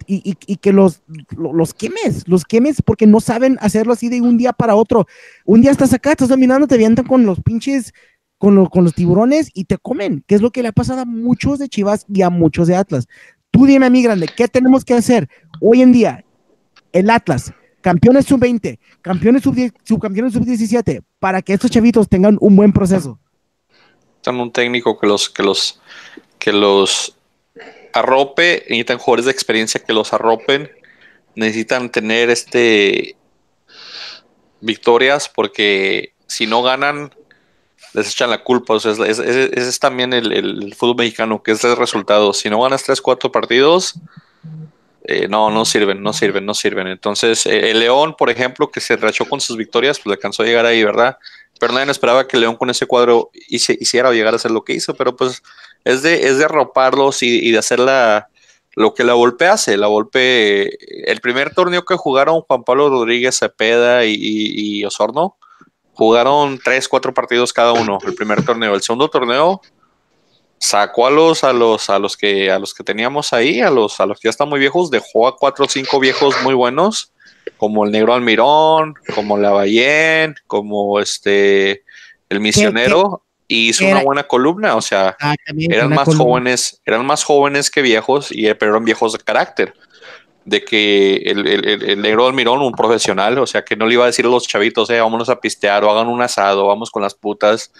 [0.06, 1.02] y, y- que los,
[1.36, 5.06] lo- los quemes, los quemes porque no saben hacerlo así de un día para otro.
[5.44, 7.92] Un día estás acá, estás dominando, te avientan con los pinches,
[8.38, 11.00] con, lo- con los tiburones y te comen, que es lo que le ha pasado
[11.00, 13.06] a muchos de Chivas y a muchos de Atlas.
[13.50, 15.28] Tú dime a mí, grande, ¿qué tenemos que hacer
[15.60, 16.24] hoy en día?
[16.92, 22.72] El Atlas, campeones sub-20, campeones sub-10 subcampeones sub-17, para que estos chavitos tengan un buen
[22.72, 23.18] proceso.
[24.08, 25.80] Necesitan un técnico que los, que los,
[26.38, 27.16] que los
[27.94, 30.70] arrope, necesitan jugadores de experiencia que los arropen,
[31.34, 33.16] necesitan tener este
[34.60, 37.12] victorias porque si no ganan
[37.94, 38.74] les echan la culpa.
[38.74, 42.32] O sea, es- también el, fútbol mexicano, que es el resultado.
[42.32, 43.94] Si no ganas 3, 4 partidos,
[45.04, 46.88] eh, no, no sirven, no sirven, no sirven.
[46.88, 50.46] Entonces, eh, el León, por ejemplo, que se rachó con sus victorias, pues alcanzó a
[50.46, 51.18] llegar ahí, ¿verdad?
[51.60, 54.64] Pero nadie esperaba que León con ese cuadro hice- hiciera o llegara a hacer lo
[54.64, 55.42] que hizo, pero pues
[55.84, 58.28] es de, es de arroparlos y, y de hacer la,
[58.74, 59.76] lo que la Volpe hace.
[59.76, 65.36] La Volpe, el primer torneo que jugaron Juan Pablo Rodríguez, Cepeda y, y- y Osorno,
[65.92, 68.74] jugaron tres, cuatro partidos cada uno, el primer torneo.
[68.74, 69.60] El segundo torneo
[70.58, 74.00] sacó a los, a los, a los que, a los que teníamos ahí, a los,
[74.00, 77.12] a los que ya están muy viejos, dejó a cuatro o cinco viejos muy buenos,
[77.58, 81.84] como el Negro Almirón, como Lavallén, como este
[82.30, 85.16] el misionero, y hizo era- una buena columna, o sea,
[85.74, 86.24] eran más columna.
[86.24, 89.74] jóvenes, eran más jóvenes que viejos, y, pero eran viejos de carácter.
[90.46, 93.94] De que el, el- el- el negro Almirón, un profesional, o sea, que no le
[93.94, 96.90] iba a decir a los chavitos, eh, vámonos a pistear o hagan un asado, vamos
[96.90, 97.72] con las putas.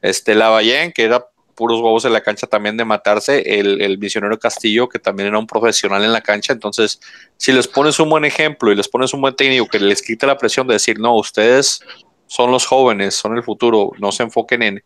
[0.00, 4.38] Este Lavallén, que era puros huevos en la cancha también de matarse, el, el misionero
[4.38, 6.52] Castillo, que también era un profesional en la cancha.
[6.52, 7.00] Entonces,
[7.36, 10.26] si les pones un buen ejemplo y les pones un buen técnico que les quita
[10.26, 11.80] la presión de decir, no, ustedes
[12.28, 14.84] son los jóvenes, son el futuro, no se enfoquen en,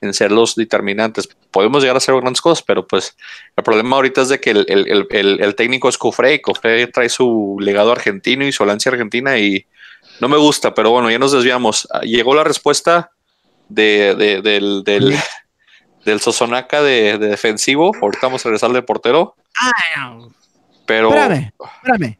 [0.00, 1.28] en ser los determinantes.
[1.50, 3.16] Podemos llegar a hacer grandes cosas, pero pues
[3.56, 5.06] el problema ahorita es de que el, el-
[5.40, 9.66] el- técnico es Cofre y Cofre trae su legado argentino y su lancia argentina y
[10.20, 11.88] no me gusta, pero bueno, ya nos desviamos.
[11.92, 13.10] Ah, Llegó la respuesta
[13.68, 15.14] de, de- del, del,
[16.04, 17.92] del Sosonaca de, de defensivo.
[18.00, 19.34] Ahorita vamos a regresar de portero,
[20.86, 22.18] pero Espérame, espérame.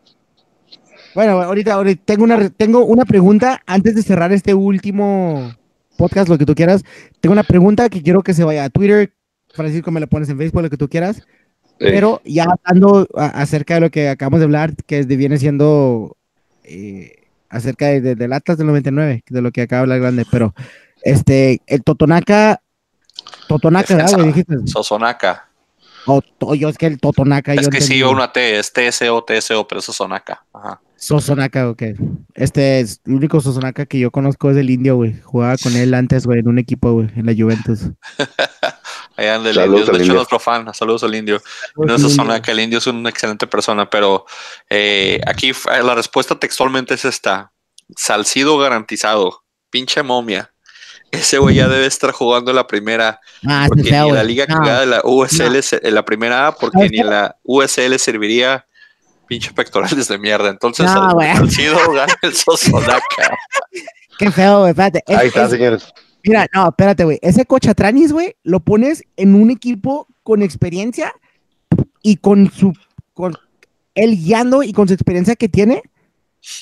[1.14, 5.52] Bueno, ahorita, ahorita tengo una, tengo una pregunta antes de cerrar este último
[5.98, 6.82] podcast, lo que tú quieras.
[7.20, 9.12] Tengo una pregunta que quiero que se vaya a Twitter.
[9.52, 11.22] Francisco, me la pones en Facebook, lo que tú quieras.
[11.78, 15.36] Pero ya hablando a- acerca de lo que acabamos de hablar, que es de- viene
[15.38, 16.16] siendo
[16.64, 17.14] eh,
[17.50, 20.54] acerca de, de- del Atlas del 99, de lo que acaba de hablar Grande, pero
[21.02, 22.60] este, el Totonaca,
[23.48, 24.24] Totonaca, ¿verdad?
[24.24, 24.54] Dijiste.
[24.66, 25.48] Sosonaca.
[26.06, 27.54] O, o yo es que el Totonaca.
[27.54, 28.12] Es yo que sí, entendí.
[28.14, 30.44] una T, es TSO, TSO, pero es Sosonaca.
[30.52, 30.80] Ajá.
[30.98, 31.82] Sosonaka, ok.
[32.34, 35.18] Este es el único Sosonaka que yo conozco es el indio, güey.
[35.22, 37.80] Jugaba con él antes, güey, en un equipo, güey, en la Juventus.
[39.16, 40.14] Allá anda el Saludos indio, al de hecho indio.
[40.14, 41.40] nuestro fan, saludos al indio.
[41.76, 44.26] No es Sosonaca, el indio es una excelente persona, pero
[44.70, 47.52] eh, aquí f- la respuesta textualmente es esta.
[47.96, 50.52] Salcido garantizado, pinche momia.
[51.10, 54.24] Ese güey ya debe estar jugando en la primera, Ah, porque feo, ni en la
[54.24, 57.36] liga No, cagada de la USL, en la primera A, porque ¿Sabes ni en la
[57.44, 58.66] USL serviría
[59.28, 60.48] pinche pectorales de mierda.
[60.50, 61.10] Entonces, No.
[61.20, 63.36] Salcido gana el Sosonaca.
[64.18, 65.02] Qué feo, güey, espérate.
[65.06, 65.92] Es- Ahí está, es- señores.
[66.24, 67.18] mira, no, espérate, güey.
[67.22, 71.12] Ese Cochatranis, güey, lo pones en un equipo con experiencia
[72.02, 72.72] y con su,
[73.14, 73.36] con
[73.94, 75.82] él guiando y con su experiencia que tiene,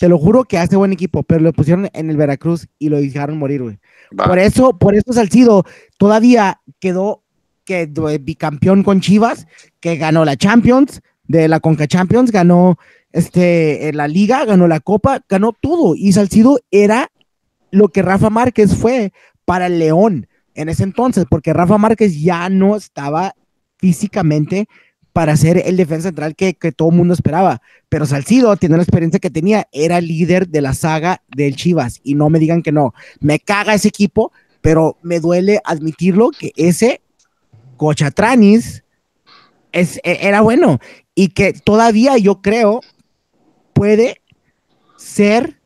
[0.00, 2.98] te lo juro que hace buen equipo, pero lo pusieron en el Veracruz y lo
[3.00, 3.78] dejaron morir, güey.
[4.16, 5.64] Por eso, por eso Salcido
[5.98, 7.22] todavía quedó
[7.64, 7.86] que
[8.20, 9.46] bicampeón con Chivas,
[9.80, 12.79] que ganó la Champions, de la Conca Champions, ganó
[13.12, 15.95] este, en la Liga, ganó la Copa, ganó todo.
[15.97, 17.11] Y Salcido era
[17.70, 19.12] lo que Rafa Márquez fue
[19.45, 23.35] para el León en ese entonces, porque Rafa Márquez ya no estaba
[23.79, 24.68] físicamente
[25.12, 27.62] para ser el defensa central que, que todo el mundo esperaba.
[27.89, 32.01] Pero Salcido, teniendo la experiencia que tenía, era líder de la saga del Chivas.
[32.05, 32.93] Y no me digan que no.
[33.20, 37.01] Me caga ese equipo, pero me duele admitirlo que ese
[37.79, 38.85] Cochatranis
[39.72, 40.81] es, e- era bueno.
[41.16, 42.80] Y que todavía yo creo
[43.72, 44.22] puede
[44.96, 45.58] ser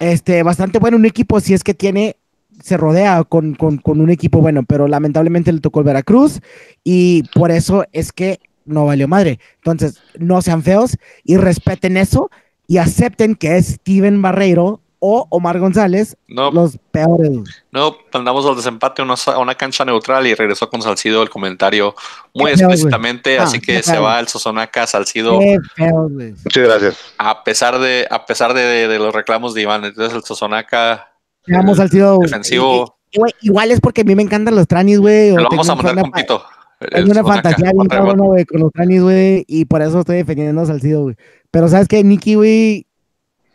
[0.00, 2.16] este, bastante bueno un equipo si es que tiene
[2.62, 6.40] se rodea con, con, con un equipo bueno, pero lamentablemente le tocó el Veracruz
[6.82, 9.38] y por eso es que no valió madre.
[9.56, 12.30] Entonces, no sean feos y respeten eso
[12.66, 17.30] y acepten que es Steven Barreiro o Omar González No, los peores.
[17.70, 21.30] No, mandamos al desempate a una, a una cancha neutral y regresó con Salcido el
[21.30, 21.94] comentario
[22.34, 24.02] muy feo, explícitamente, Ah, así que qué se feo.
[24.02, 25.58] va el Sosonaca Salcido güey.
[25.76, 26.98] Muchas gracias.
[27.18, 29.84] a pesar de a pesar de, de- de los reclamos de Iván.
[29.84, 31.12] Entonces el Sosonaca
[31.46, 32.96] Vamos al sido defensivo
[33.40, 35.30] Igual es porque a mí me encantan los tranis, güey.
[35.34, 36.42] lo vamos a un mandar con Pito.
[36.90, 40.60] Tengo una fantasía bien cabrona, güey, con los Canis, güey, y por eso estoy defendiendo
[40.62, 41.16] a Salcido, güey.
[41.50, 42.04] Pero ¿sabes qué?
[42.04, 42.86] Nicky, güey,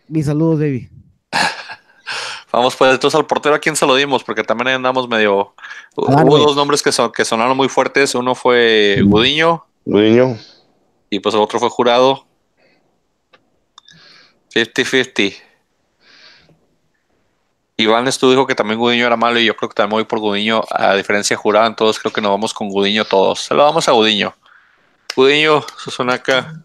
[0.09, 0.89] mis saludos, baby.
[2.53, 5.55] Vamos, pues entonces al portero a quién se lo dimos, porque también andamos medio.
[5.95, 8.13] Hubo dos nombres que, son, que sonaron muy fuertes.
[8.13, 9.65] Uno fue Gudiño.
[9.85, 10.37] Gudiño.
[11.09, 12.27] Y pues el otro fue Jurado.
[14.53, 15.33] 50-50.
[17.77, 20.19] Iván estuvo dijo que también Gudiño era malo y yo creo que también voy por
[20.19, 23.39] Gudiño, a diferencia de Jurado, entonces creo que nos vamos con Gudiño todos.
[23.39, 24.31] Se lo vamos a Gudiño.
[25.15, 25.65] Gudiño,
[26.09, 26.63] acá.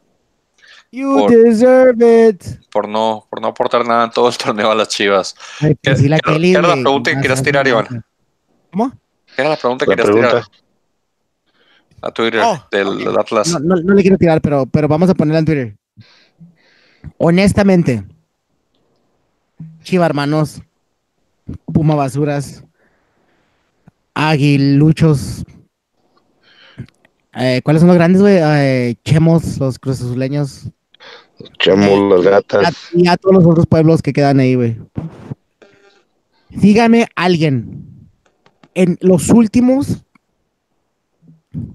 [0.91, 2.43] You deserve it.
[2.71, 5.35] Por no, por no aportar nada en todo el torneo a las chivas.
[5.61, 7.67] Ay, ¿Qué, pues la qué- era la pregunta que querías tirar.
[7.69, 8.05] Iván?
[8.73, 8.93] ¿Cómo?
[9.37, 10.43] ¿Qué era la pregunta que querías tirar
[12.01, 13.49] a Twitter Oh, del, del Atlas?
[13.53, 15.77] No, no, no le quiero tirar, pero, pero vamos a ponerla en Twitter.
[17.19, 18.05] Honestamente,
[19.83, 20.63] Chiva hermanos,
[21.73, 22.65] Puma basuras,
[24.15, 25.45] Aguiluchos.
[27.35, 28.39] Eh, ¿Cuáles son los grandes, güey?
[28.41, 30.71] Eh, Chemos, los cruzazuleños.
[31.39, 32.75] Echamos las a- gatas.
[32.93, 34.77] y a todos los otros pueblos que quedan ahí, güey.
[36.51, 37.85] Dígame alguien
[38.75, 40.05] en los últimos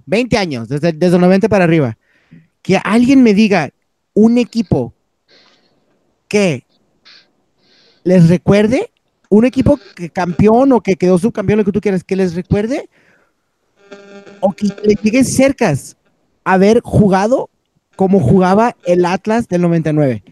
[0.06, 1.98] 20 años, desde, desde el 90 para arriba,
[2.62, 3.70] que alguien me diga
[4.14, 4.94] un equipo
[6.28, 6.66] que
[8.04, 8.92] les recuerde,
[9.30, 12.90] un equipo que campeón o que quedó subcampeón, lo que tú quieras, que les recuerde
[14.40, 15.96] o que le llegue cercas
[16.44, 17.50] haber jugado
[17.96, 20.24] como jugaba el Atlas del 99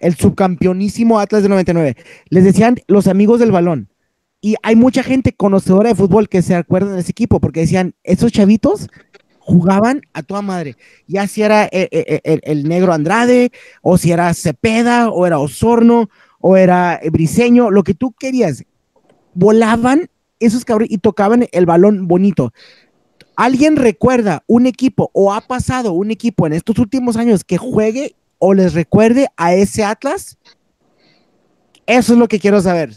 [0.00, 1.96] el subcampeonísimo Atlas del 99.
[2.28, 3.88] Les decían los amigos del balón.
[4.40, 7.94] Y hay mucha gente conocedora de fútbol que se acuerdan de ese equipo porque decían,
[8.04, 8.88] esos chavitos
[9.38, 10.76] jugaban a toda madre.
[11.06, 13.50] Ya si era eh, eh, el, el negro Andrade,
[13.82, 18.64] o si era Cepeda, o era Osorno, o era eh, Briseño, lo que tú querías.
[19.34, 22.52] Volaban esos cabrones y tocaban el balón bonito.
[23.36, 28.14] ¿Alguien recuerda un equipo o ha pasado un equipo en estos últimos años que juegue
[28.38, 30.38] o les recuerde a ese Atlas?
[31.86, 32.90] Eso es lo que quiero saber.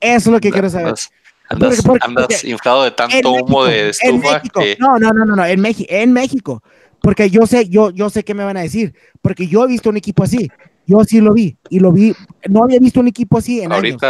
[0.00, 0.88] Eso es lo que quiero saber.
[0.88, 1.10] Andas,
[1.48, 4.60] andas, Porque- porque- andas porque inflado de tanto humo México, de en estufa México.
[4.60, 6.62] que No, no, no, no, no, en, México, en México.
[7.00, 8.94] Porque yo sé, yo, yo sé qué me van a decir.
[9.20, 10.50] Porque yo he visto un equipo así.
[10.86, 11.56] Yo sí lo vi.
[11.68, 12.14] Y lo vi.
[12.48, 14.00] No había visto un equipo así en años.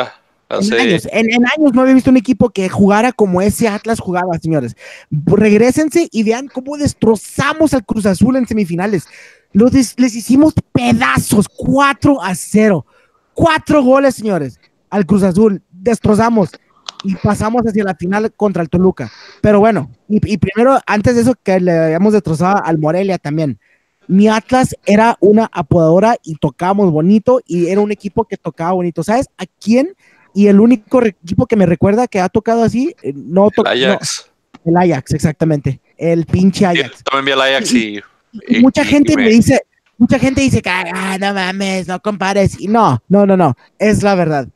[0.52, 3.68] Ahorita En años, en, en años no había visto un equipo que jugara como ese
[3.68, 4.76] Atlas jugaba, señores.
[5.10, 9.06] Regrésense y vean cómo destrozamos al Cruz Azul en semifinales.
[9.52, 12.86] Los les hicimos pedazos, 4 a 0.
[13.34, 15.62] Cuatro goles, señores, al Cruz Azul.
[15.70, 16.50] Destrozamos
[17.04, 19.10] y pasamos hacia la final contra el Toluca.
[19.40, 23.58] Pero bueno, y, y primero, antes de eso, que le habíamos destrozado al Morelia también.
[24.08, 29.02] Mi Atlas era una apodadora y tocábamos bonito y era un equipo que tocaba bonito.
[29.02, 29.94] ¿Sabes a quién?
[30.34, 33.66] Y el único equipo que me recuerda que ha tocado así, eh, no el.
[33.90, 34.30] Ajax.
[34.64, 35.80] el Ajax, exactamente.
[35.98, 37.02] El pinche Ajax.
[37.04, 38.00] también vi el Ajax y,
[38.48, 39.60] Y y- mucha y- gente me dice,
[39.98, 42.58] mucha gente dice que ah, no mames, no compares.
[42.60, 43.56] Y no, no, no, no.
[43.78, 44.48] Es la verdad.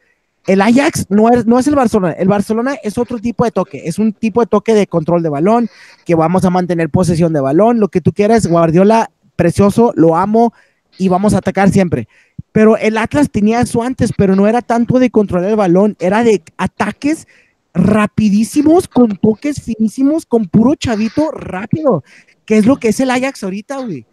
[0.46, 2.12] El Ajax no es, no es el Barcelona.
[2.12, 3.82] El Barcelona es otro tipo de toque.
[3.84, 5.68] Es un tipo de toque de control de balón,
[6.04, 7.80] que vamos a mantener posesión de balón.
[7.80, 10.54] Lo que tú quieras, Guardiola, precioso, lo amo
[10.98, 12.08] y vamos a atacar siempre.
[12.52, 16.24] Pero el Atlas tenía eso antes, pero no era tanto de controlar el balón, era
[16.24, 17.26] de ataques
[17.74, 22.02] rapidísimos, con toques finísimos, con puro chavito rápido,
[22.46, 24.06] que es lo que es el Ajax ahorita, güey.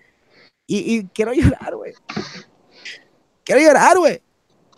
[0.68, 1.94] Y, y quiero llorar, güey.
[3.44, 4.22] Quiero llorar, güey.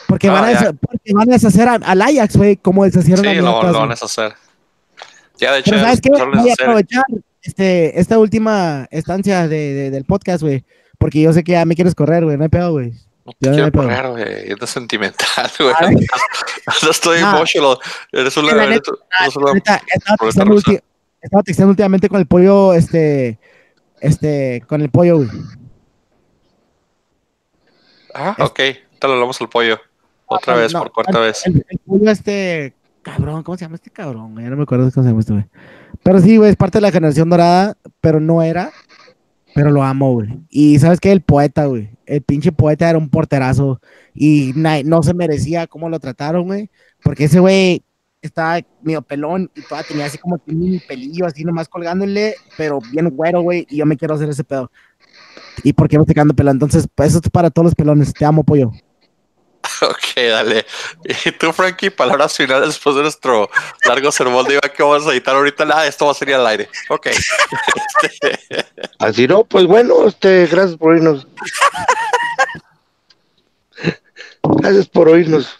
[0.08, 3.36] Porque, van a porque van a deshacer a- al Ajax, güey, como deshacieron a Sí,
[3.36, 4.34] mi lo, lo van a hacer.
[5.38, 6.10] Ya, de hecho, Pero ¿sabes qué?
[6.14, 7.04] a Voy a aprovechar
[7.42, 10.64] este, esta última estancia de, de- del podcast, güey.
[11.00, 12.38] Porque yo sé que ya me quieres correr, güey.
[12.38, 12.94] No hay pedo, güey.
[13.26, 14.52] No te Ya, quiero pero- correr, güey.
[14.52, 15.74] Es de sentimental, güey.
[16.84, 17.34] No estoy Ah.
[17.36, 17.78] emotional.
[18.12, 18.54] Eres una.
[18.54, 20.82] La eres- neta, eres una- Ahorita estaba ulti-
[21.22, 23.40] estaba texteando últimamente con el pollo, este,
[24.00, 25.30] este, con el pollo, güey.
[28.14, 28.56] Ah, ok.
[28.56, 29.80] Te lo hablamos al pollo.
[30.28, 31.46] Otra No, vez, no, por cuarta el- vez.
[31.46, 34.34] El, el pollo, este, cabrón, ¿cómo se llama este cabrón?
[34.34, 34.46] güey?
[34.46, 35.46] Ya no me acuerdo cómo se llama este, güey.
[36.04, 38.72] Pero sí, güey, es parte de la generación dorada, pero no era.
[39.54, 40.30] Pero lo amo, güey.
[40.50, 41.12] Y ¿sabes qué?
[41.12, 41.90] El poeta, güey.
[42.06, 43.82] El pinche poeta era un porterazo.
[44.14, 46.70] Y no se merecía cómo lo trataron, güey.
[47.04, 47.84] Porque ese güey
[48.22, 53.10] estaba medio pelón y todavía tenía así como un pelillo así nomás colgándole, pero bien
[53.10, 53.68] güero, güey.
[53.70, 54.72] Y yo me quiero hacer ese pedo.
[55.64, 56.48] ¿Y por qué me estoy?
[56.48, 58.14] Entonces, pues eso es para todos los pelones.
[58.14, 58.72] Te amo, pollo.
[60.16, 60.66] Dale.
[61.26, 63.50] Y tú, Frankie, palabras finales después de nuestro
[63.86, 65.66] largo sermón de Iván que vamos a editar ahorita.
[65.66, 66.70] Nada, esto va a salir al aire.
[66.90, 67.08] Ok.
[68.02, 68.40] Este,
[69.00, 71.28] Así no, pues bueno, este, gracias por oírnos.
[74.44, 75.60] Gracias por oírnos.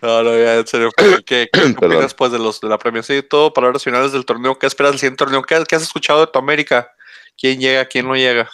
[0.00, 0.90] No, no, ya, en serio.
[0.96, 3.52] ¿Qué, qué, opinas pues, de, los, de la premiación y todo?
[3.52, 4.58] Palabras finales del torneo.
[4.58, 5.42] ¿Qué esperas del siguiente torneo?
[5.42, 6.92] ¿Qué, qué has escuchado de tu América?
[7.36, 7.84] ¿Quién llega?
[7.86, 8.48] ¿Quién no llega?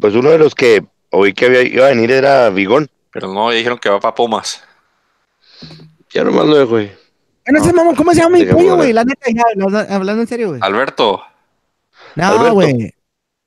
[0.00, 2.90] Pues uno de los que oí que había, iba a venir era Vigón.
[3.14, 4.62] Pero no, ya dijeron que va para Pumas.
[6.12, 6.70] Ya nomás lo dejo.
[6.72, 8.92] Bueno, ese mamón, ¿cómo se llama mi pollo, güey?
[8.92, 10.60] La neta, ya, la- hablando en serio, güey.
[10.62, 11.22] Alberto.
[12.16, 12.94] No, güey.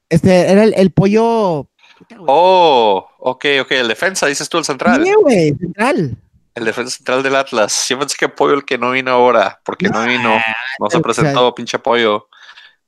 [0.10, 1.68] Este, era el, el pollo.
[1.98, 2.26] Puta, güey.
[2.30, 3.72] Oh, ok, ok.
[3.72, 5.04] El defensa, dices tú, el central.
[5.04, 6.16] Sí, güey, central.
[6.56, 7.88] El defensa central del Atlas.
[7.90, 10.42] Yo pensé que Pollo el que no vino ahora, porque no vino, no se
[10.80, 12.30] o sea- presentó, pinche Pollo.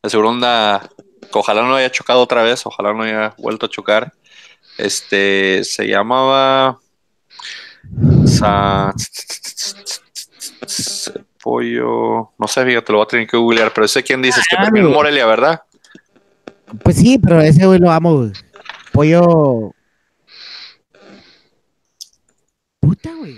[0.01, 0.89] De seguro anda,
[1.33, 4.13] ojalá no haya chocado otra vez, ojalá no haya vuelto a chocar.
[4.79, 6.79] Este, se llamaba
[8.25, 8.93] Sa-
[11.41, 14.55] Pollo, no sé, fíjate, lo voy a tener que googlear, pero sé quién dices que
[14.57, 14.97] Ah, terminó en güey.
[14.97, 15.63] Morelia, ¿verdad?
[16.83, 18.31] Pues sí, pero ese güey lo amo, güey.
[18.91, 19.73] Pollo.
[22.79, 23.37] Puta, güey.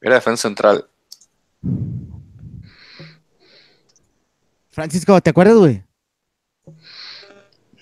[0.00, 0.86] Era defensa central.
[4.70, 5.82] Francisco, ¿te acuerdas, güey?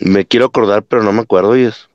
[0.01, 1.89] Me quiero acordar, pero no me acuerdo y es.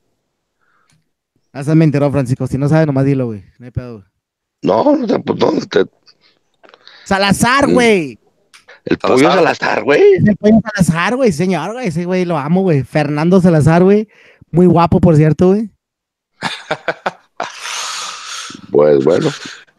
[1.52, 2.48] Hasta me enteró, Francisco.
[2.48, 3.44] Si no sabe, nomás dilo, güey.
[3.60, 4.06] No hay pedo, güey.
[4.64, 5.86] No, no, pues no, te-
[7.06, 8.18] Salazar, güey.
[8.86, 10.02] el pollo Salazar, güey.
[10.16, 11.88] Ese pollo Salazar, güey, señor, güey.
[11.88, 12.84] Ese güey lo amo, güey.
[12.84, 14.08] Fernando Salazar, güey.
[14.52, 15.70] Muy guapo, por cierto, güey.
[18.72, 19.30] Pues bueno,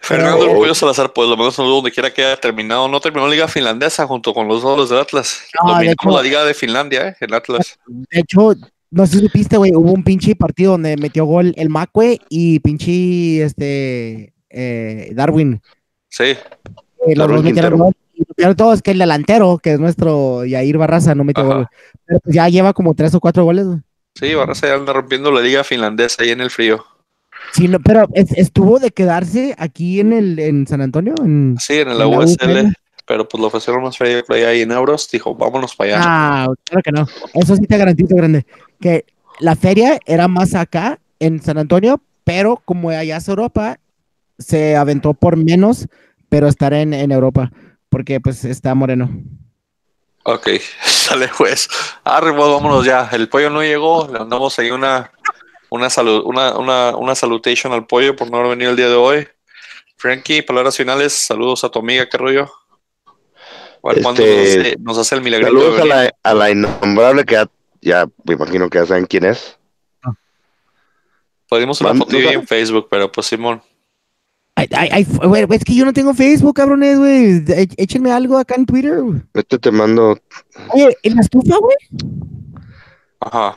[0.04, 0.54] Fernando Oh.
[0.56, 2.86] Pollo Salazar, pues lo menos no dudo donde quiera que haya terminado.
[2.88, 5.40] No terminó Liga Finlandesa junto con los dos del Atlas.
[5.62, 7.16] No, de Dominamos hecho- la Liga de Finlandia, ¿eh?
[7.20, 7.78] El Atlas.
[7.86, 8.54] De hecho,
[8.90, 9.72] no sé si supiste, güey.
[9.74, 15.60] Hubo un pinche partido donde metió gol el Macue y pinche este eh, Darwin.
[16.08, 16.24] Sí.
[16.24, 16.36] Eh,
[17.08, 17.92] los Darwin dos metieron gol.
[18.14, 21.24] Y lo peor de todo es que el delantero, que es nuestro Yair Barraza, no
[21.24, 21.54] metió Ajá.
[21.54, 21.66] gol.
[22.06, 23.78] Pero pues ya lleva como tres o cuatro goles, güey.
[24.14, 26.84] Sí, Barraza ya anda rompiendo la Liga Finlandesa ahí en el frío.
[27.52, 31.14] Sí, no, pero es- estuvo de quedarse aquí en el en San Antonio.
[31.22, 31.56] En...
[31.60, 32.72] Sí, en el En la USL.
[33.06, 35.10] Pero pues lo ofrecieron más frío por ahí en euros.
[35.10, 36.02] Dijo, vámonos para allá.
[36.06, 37.06] Ah, claro que no.
[37.34, 38.46] Eso sí te garantizo, grande.
[38.80, 39.04] Que
[39.40, 43.78] la feria era más acá en San Antonio, pero como allá es Europa,
[44.38, 45.86] se aventó por menos,
[46.30, 47.52] pero estará en, en Europa,
[47.90, 49.10] porque pues está moreno.
[50.24, 50.48] Ok,
[50.86, 51.68] sale pues.
[52.04, 53.08] Arre, pues, vámonos ya.
[53.12, 54.08] El pollo no llegó.
[54.10, 55.10] Le mandamos ahí una,
[55.74, 58.94] una, salud, una, una, una salutation al pollo por no haber venido el día de
[58.94, 59.28] hoy.
[59.96, 61.12] Frankie, palabras finales.
[61.12, 62.50] Saludos a tu amiga, qué rollo.
[63.82, 67.34] Nos, Este, hace, nos hace el milagrito de saludos a la, a la innombrable que
[67.34, 67.50] ya,
[67.82, 69.58] ya me imagino que ya saben quién es.
[71.48, 73.62] Podríamos una foto en Facebook, pero pues Simón.
[74.56, 77.42] Ay, ay, ay, fu- güey, es que yo no tengo Facebook, cabrones, güey.
[77.48, 79.00] E- Échenme algo acá en Twitter.
[79.34, 80.16] Este te mando.
[80.70, 81.76] Oye, ¿en la estufa, güey?
[83.20, 83.56] Ajá.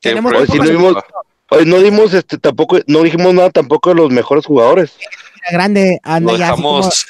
[0.00, 1.02] Tenemos Siempre- Hoy sí no vimos,
[1.50, 4.96] hoy no dimos este tampoco, no dijimos nada tampoco de los mejores jugadores.
[4.98, 6.52] Mira, grande, anda Lo ya.
[6.52, 7.06] así como- dejamos.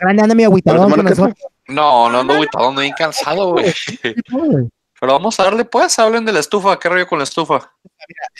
[0.00, 1.34] grande, anda mi agüitadón con nosotros.
[1.68, 3.72] No, no ando agüitado, ando bien cansado, güey.
[5.00, 6.78] Pero vamos a darle, pues, hablen de la estufa.
[6.78, 7.72] ¿Qué rollo con la estufa?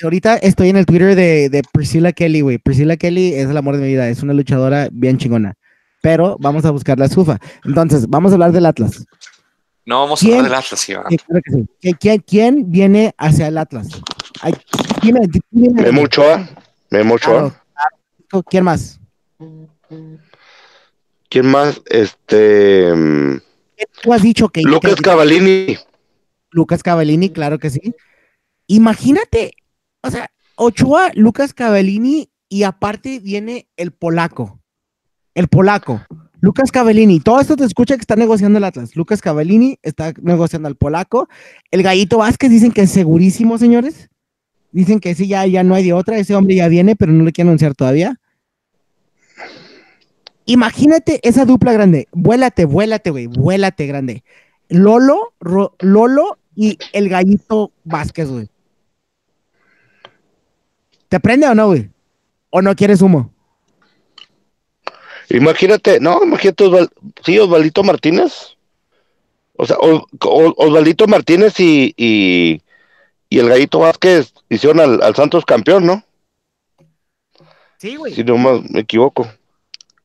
[0.03, 2.59] Ahorita estoy en el Twitter de, de Priscilla Kelly, güey.
[2.59, 5.55] Priscilla Kelly es el amor de mi vida, es una luchadora bien chingona.
[6.03, 7.39] Pero vamos a buscar la estufa.
[7.65, 9.05] Entonces, vamos a hablar del Atlas.
[9.91, 10.35] No vamos ¿Quién?
[10.35, 11.05] a hablar del Atlas, Iván.
[11.11, 11.67] Sí, claro que sí.
[11.83, 13.89] ¿Qui- ¿Quién, quién viene hacia el Atlas?
[15.51, 16.49] Memo Ochoa,
[16.91, 17.61] Memo Ochoa.
[18.31, 18.45] claro.
[18.49, 19.01] ¿Quién más?
[21.29, 21.81] ¿Quién más?
[21.87, 23.39] Este mm,
[24.03, 25.77] Tú has dicho que Lucas que- Cavallini.
[26.53, 27.93] Lucas Cavallini, claro que sí.
[28.69, 29.55] Imagínate,
[30.03, 34.61] o sea, Ochoa, Lucas Cavallini y aparte viene el polaco.
[35.35, 36.01] El polaco.
[36.41, 37.21] Lucas Cavallini.
[37.21, 38.97] Todo esto te escucha que está negociando el Atlas.
[38.97, 41.29] Lucas Cavallini está negociando al polaco.
[41.71, 44.09] El Gallito Vázquez dicen que es segurísimo, señores.
[44.73, 46.17] Dicen que sí, ya, ya no hay de otra.
[46.19, 48.19] Ese hombre ya viene, pero no le quieren anunciar todavía.
[50.47, 52.09] Imagínate esa dupla grande.
[52.13, 53.27] Vuélate, vuélate, güey.
[53.27, 54.25] Vuélate, grande.
[54.69, 55.35] Lolo,
[55.81, 58.49] Lolo y el gallito Vázquez, güey.
[61.09, 61.91] ¿Te prende o no, güey?
[62.51, 63.33] ¿O no quieres humo?
[65.31, 66.91] Imagínate, no, imagínate Osval-
[67.25, 68.57] sí, Osvaldito Martínez.
[69.57, 72.61] O sea, Os- Os- Osvaldito Martínez y, y,
[73.29, 76.05] y el Gallito Vázquez hicieron al, al Santos campeón, ¿no?
[77.79, 78.15] Sí, güey.
[78.15, 79.29] Si no más me equivoco.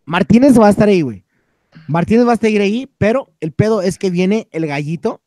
[0.05, 1.23] Martínez va a estar ahí, güey.
[1.88, 5.21] Martínez va a estar ahí, pero el pedo es que viene el gallito.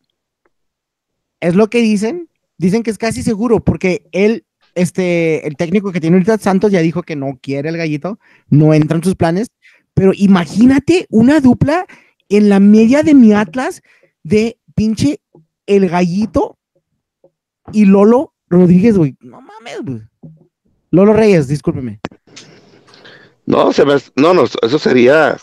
[1.40, 2.28] Es lo que dicen.
[2.56, 4.44] Dicen que es casi seguro, porque él,
[4.74, 8.18] este, el técnico que tiene ahorita Santos ya dijo que no quiere el gallito,
[8.48, 9.48] no entra en sus planes.
[9.98, 11.84] Pero imagínate una dupla
[12.28, 13.82] en la media de mi Atlas
[14.22, 15.20] de pinche
[15.66, 16.56] el gallito
[17.72, 19.16] y Lolo Rodríguez, güey.
[19.18, 20.02] No mames, güey.
[20.92, 21.98] Lolo Reyes, discúlpeme.
[23.44, 25.36] No, se me, no, no, eso sería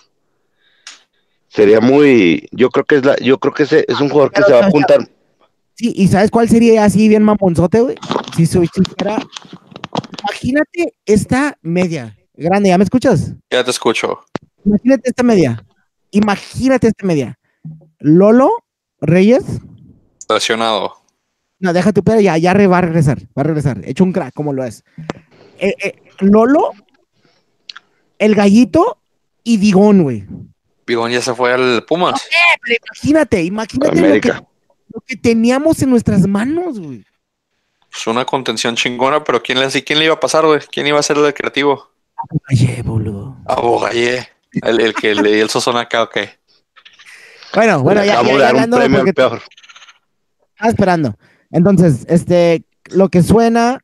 [1.49, 4.41] sería muy, yo creo que es la, yo creo que ese es un jugador que
[4.41, 5.05] se va a apuntar.
[5.73, 7.97] Sí, y ¿sabes cuál sería así bien mamonzote, güey?
[8.37, 9.21] Si soy si fuera,
[10.21, 13.33] imagínate esta media, grande, ¿ya me escuchas?
[13.51, 14.21] Ya te escucho.
[14.65, 15.63] Imagínate esta media,
[16.11, 17.37] imagínate esta media.
[17.99, 18.51] Lolo
[18.99, 19.43] Reyes,
[20.19, 20.95] Estacionado.
[21.59, 24.33] no, déjate, pero ya, ya re- va a regresar, va a regresar, hecho un crack,
[24.33, 24.83] como lo es.
[25.59, 26.71] Eh, eh, Lolo,
[28.19, 28.97] el gallito
[29.43, 30.25] y Digón, güey.
[30.87, 32.27] Bigón ya se fue al Pumas.
[32.63, 37.03] Pero imagínate, imagínate lo que, lo que teníamos en nuestras manos, güey.
[37.93, 40.59] Es una contención chingona, pero ¿quién le, quién le iba a pasar, güey?
[40.71, 41.89] ¿Quién iba a ser el creativo?
[42.51, 43.37] Oye, boludo.
[43.47, 44.27] Abogallé.
[44.63, 46.17] El, el que le dio el sazón acá, ok.
[47.53, 49.41] Bueno, bueno, Le ya, acabo ya, de ya dar un premio porque al peor.
[50.55, 51.15] estaba esperando.
[51.51, 53.79] Entonces, este, lo que suena,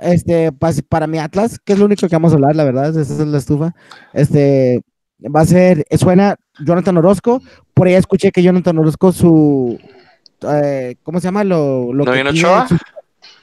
[0.00, 0.52] este,
[0.88, 3.18] para mi Atlas, que es lo único que vamos a hablar, la verdad, esa es
[3.20, 3.74] la estufa.
[4.12, 4.82] Este,
[5.24, 7.42] va a ser, suena Jonathan Orozco.
[7.74, 9.78] Por ahí escuché que Jonathan Orozco, su,
[10.42, 11.42] eh, ¿cómo se llama?
[11.44, 12.68] Lo, lo ¿No que viene Ochoa?
[12.68, 12.76] su-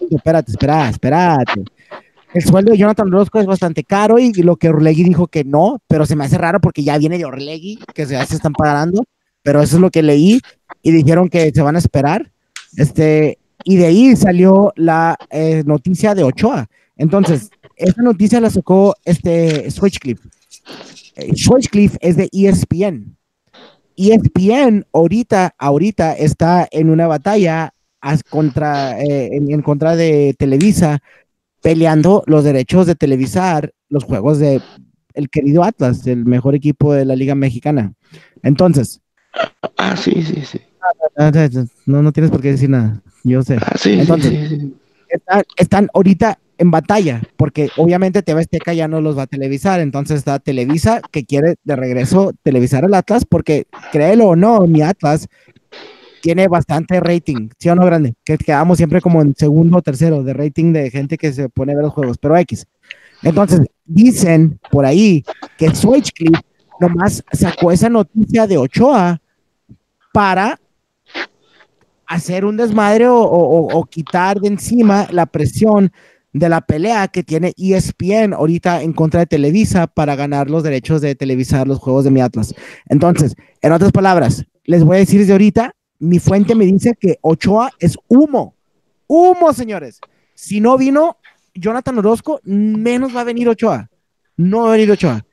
[0.10, 1.64] Espérate, espera, espérate.
[2.38, 5.82] El sueldo de Jonathan Orozco es bastante caro y lo que Orlegui dijo que no,
[5.88, 9.06] pero se me hace raro porque ya viene de Orlegui, que se, se están pagando,
[9.42, 10.40] pero eso es lo que leí
[10.84, 12.32] y dijeron que se van a esperar.
[12.76, 16.70] Este, y de ahí salió la eh, noticia de Ochoa.
[16.96, 20.30] Entonces, esta noticia la sacó este Switchcliffe.
[21.16, 23.18] Eh, Switchcliffe es de ESPN.
[23.96, 27.74] ESPN ahorita, ahorita está en una batalla
[28.30, 31.00] contra, eh, en contra de Televisa,
[31.62, 34.62] peleando los derechos de televisar los juegos de
[35.14, 37.94] el querido Atlas, el mejor equipo de la Liga Mexicana.
[38.44, 39.02] Entonces,
[39.78, 40.60] Ah, sí, sí, sí.
[41.86, 43.02] no, no tienes por qué decir nada.
[43.24, 43.58] Yo sé.
[43.62, 44.74] Ah, sí, Entonces, sí, sí.
[45.10, 49.80] están, están ahorita en batalla, porque obviamente TV Azteca ya no los va a televisar,
[49.80, 54.82] entonces está Televisa que quiere de regreso televisar el Atlas, porque créelo o no, mi
[54.82, 55.28] Atlas
[56.22, 58.14] tiene bastante rating, ¿sí o no, grande?
[58.24, 61.74] Que quedamos siempre como en segundo o tercero de rating de gente que se pone
[61.74, 62.66] a ver los juegos, pero X.
[63.24, 65.24] Entonces, dicen por ahí
[65.58, 66.42] que Switchcliffe
[66.80, 69.20] nomás sacó esa noticia de Ochoa
[70.14, 70.60] para
[72.06, 75.92] hacer un desmadre o, o- quitar de encima la presión
[76.34, 81.02] de la pelea que tiene ESPN ahorita en contra de Televisa para ganar los derechos
[81.02, 82.54] de televisar los juegos de mi Atlas.
[82.88, 87.18] Entonces, en otras palabras, les voy a decir desde ahorita, mi fuente me dice que
[87.22, 88.56] Ochoa es humo.
[89.08, 90.00] Humo, señores.
[90.34, 91.18] Si no vino
[91.56, 93.90] Jonathan Orozco, menos va a venir Ochoa.
[94.36, 95.26] No va a venir Ochoa.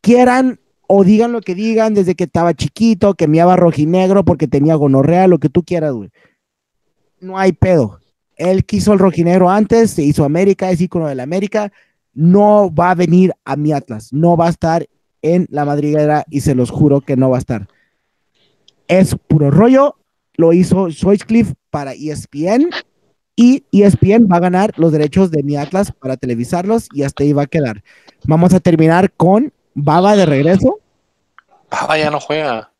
[0.00, 4.74] Quieran o digan lo que digan desde que estaba chiquito, que miaba rojinegro porque tenía
[4.74, 6.10] gonorrea, lo que tú quieras, güey.
[7.20, 8.00] No hay pedo.
[8.36, 11.72] Él quiso el rojinegro antes, se hizo América, es ícono de la América.
[12.14, 14.88] No va a venir a mi Atlas, no va a estar
[15.20, 17.68] en la madriguera y se los juro que no va a estar.
[18.88, 19.96] Es puro rollo,
[20.34, 22.70] lo hizo Switchcliffe para ESPN
[23.36, 27.32] y ESPN va a ganar los derechos de mi Atlas para televisarlos y hasta ahí
[27.32, 27.84] va a quedar.
[28.24, 30.80] Vamos a terminar con Baba de regreso.
[31.70, 32.72] Ah, ya no juega.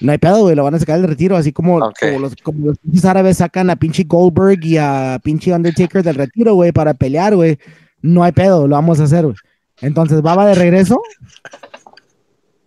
[0.00, 2.78] No hay pedo, güey, lo van a sacar del retiro, así como, los, como los
[2.78, 7.34] pinches árabes sacan a pinche Goldberg y a pinche Undertaker del retiro, güey, para pelear,
[7.36, 7.58] güey.
[8.00, 9.36] No hay pedo, lo vamos a hacer, güey.
[9.82, 11.02] Entonces, Baba de regreso.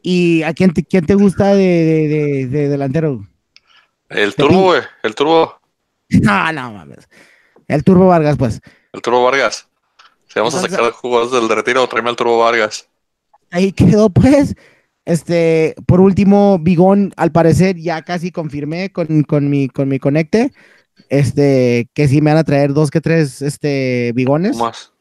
[0.04, 3.26] ¿Y a quién te, quién te gusta de, de, de- de delantero?
[4.10, 4.82] El turbo, güey.
[5.02, 5.58] El turbo.
[6.10, 7.08] No, no mames.
[7.68, 8.62] El Turbo Vargas, pues.
[8.92, 9.68] El turbo Vargas.
[10.28, 12.88] Si vamos a sacar jugadores del retiro, tráeme al turbo Vargas.
[13.50, 14.54] Ahí quedó, pues.
[15.06, 20.52] Este, por último, Bigón, al parecer, ya casi confirmé con, con mi, con mi conecte.
[21.10, 24.58] Este, que sí me van a traer dos que tres este, bigones.
[24.58, 24.92] Más.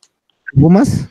[0.54, 1.08] Pumas.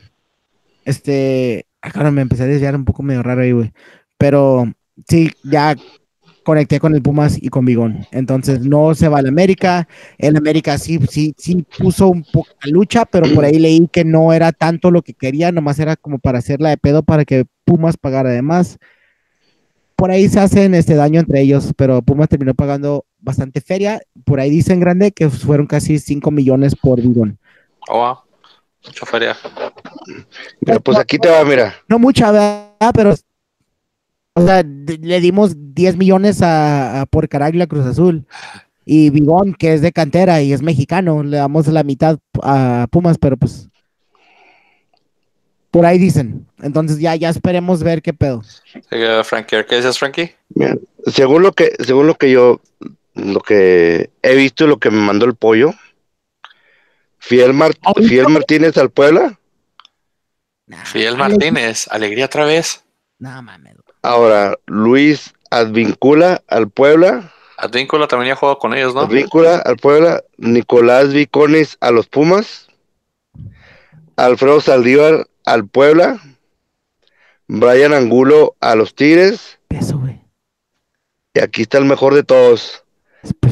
[0.84, 3.72] Este, acá me empecé a desviar un poco medio raro ahí, güey.
[4.16, 4.72] Pero
[5.08, 5.74] sí, ya
[6.42, 8.06] conecté con el Pumas y con Bigón.
[8.10, 9.88] Entonces no se va al América.
[10.18, 14.04] El América sí, sí, sí puso un poco la lucha, pero por ahí leí que
[14.04, 17.44] no era tanto lo que quería, nomás era como para hacerla de pedo para que
[17.64, 18.78] Pumas pagara además.
[19.96, 24.00] Por ahí se hacen este daño entre ellos, pero Pumas terminó pagando bastante feria.
[24.24, 27.38] Por ahí dicen grande que fueron casi 5 millones por Bigón.
[27.88, 28.31] Oh, wow.
[28.86, 29.36] Mucha feria.
[30.64, 31.74] Pero pues aquí te va, mira.
[31.88, 32.92] no mucha, ¿verdad?
[32.94, 33.14] Pero,
[34.34, 38.26] o sea, le dimos 10 millones a, a por Caraglia Cruz Azul.
[38.84, 43.18] Y Bigón, que es de cantera y es mexicano, le damos la mitad a Pumas,
[43.18, 43.68] pero pues.
[45.70, 46.46] Por ahí dicen.
[46.60, 48.42] Entonces ya, ya esperemos ver qué pedo.
[49.24, 50.34] Frankie, ¿qué dices, Frankie?
[50.54, 50.76] Mira,
[51.06, 52.60] según lo que, según lo que yo,
[53.14, 55.72] lo que he visto y lo que me mandó el pollo,
[57.24, 57.54] Fiel,
[58.08, 59.38] Fiel Martínez al Puebla.
[60.66, 62.84] Nah, Ale- Martínez, alegría otra vez.
[63.20, 63.76] No mames.
[64.02, 67.32] Ahora, Luis Advíncula al Puebla.
[67.58, 69.02] Advíncula también ya jugado con ellos, ¿no?
[69.02, 70.24] Advíncula al Puebla.
[70.36, 72.66] Nicolás Viconis a los Pumas.
[74.16, 76.18] Alfredo Saldívar al Puebla.
[77.46, 79.60] Brian Angulo a los Tigres.
[79.68, 80.20] Eso, güey.
[81.34, 82.82] Y aquí está el mejor de todos.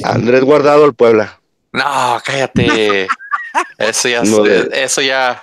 [0.02, 1.40] Andrés Guardado al Puebla.
[1.72, 3.06] No, cállate.
[3.78, 5.42] Eso ya, No, de- eso ya.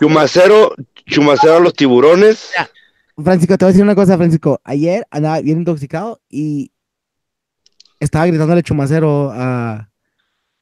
[0.00, 0.74] Chumacero,
[1.06, 2.50] Chumacero a los Tiburones.
[3.22, 4.60] Francisco, te voy a decir una cosa, Francisco.
[4.64, 6.70] Ayer andaba bien intoxicado y
[7.98, 9.90] estaba gritándole chumacero a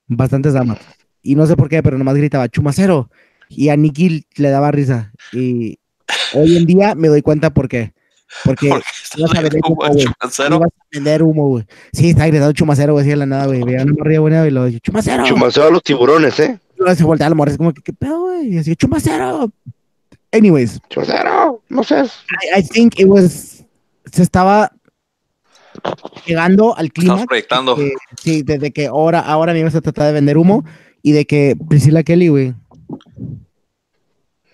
[0.07, 0.79] bastantes damas.
[1.23, 3.11] Y no sé por qué, pero nomás gritaba chumacero.
[3.49, 5.13] Y a Nicky le daba risa.
[5.33, 5.79] Y
[6.33, 7.93] hoy en día me doy cuenta por qué.
[8.45, 8.87] Porque Porque
[9.17, 10.05] ibas a vender humo, güey.
[10.05, 10.57] Chumacero.
[10.57, 11.67] ibas a vender humo, güey.
[11.93, 13.63] Sí, estaba gritando chumacero, güey, así de la nada, güey.
[13.63, 15.25] Veía una morrilla buena y lo decía, chumacero.
[15.25, 16.59] Chumacero a los Tiburones, ¿eh?
[16.75, 18.55] Y luego se voltea la morra, es como que, ¿qué pedo, güey?
[18.55, 19.51] Y así, chumacero.
[20.33, 22.05] Anyways, Chumacero, no sé.
[22.05, 23.65] I, I think it was.
[24.13, 24.71] Se estaba
[26.27, 27.15] llegando al clima.
[27.15, 27.77] Estamos proyectando.
[28.23, 30.65] sí, desde que ahora, ahora me ibas a tratar de vender humo
[31.03, 32.55] y de que Priscila Kelly, güey.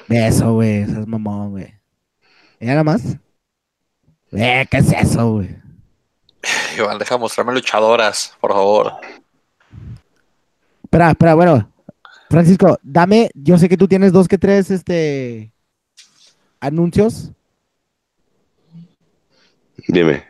[0.09, 1.74] Eso, güey, eso es mamón, güey.
[2.60, 3.02] ¿Y nada más?
[4.32, 5.56] Eh, ¿qué es eso, güey?
[6.78, 8.92] Iván, deja mostrarme luchadoras, por favor.
[10.84, 11.68] Espera, espera, bueno.
[12.28, 15.52] Francisco, dame, yo sé que tú tienes dos que tres, este,
[16.60, 17.30] anuncios.
[19.88, 20.24] Dime.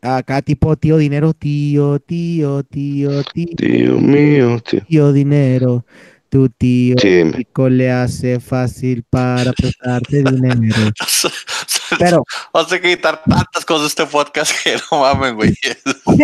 [0.00, 4.84] Acá tipo tío dinero, tío, tío, tío, tío, Dios mío, tío.
[4.86, 5.84] tío dinero.
[6.30, 7.22] Tu tío Sí,
[7.70, 10.74] le hace fácil para prestarte dinero.
[11.98, 12.22] Pero,
[12.52, 15.54] Vamos a quitar tantas cosas de este podcast que no mames, güey.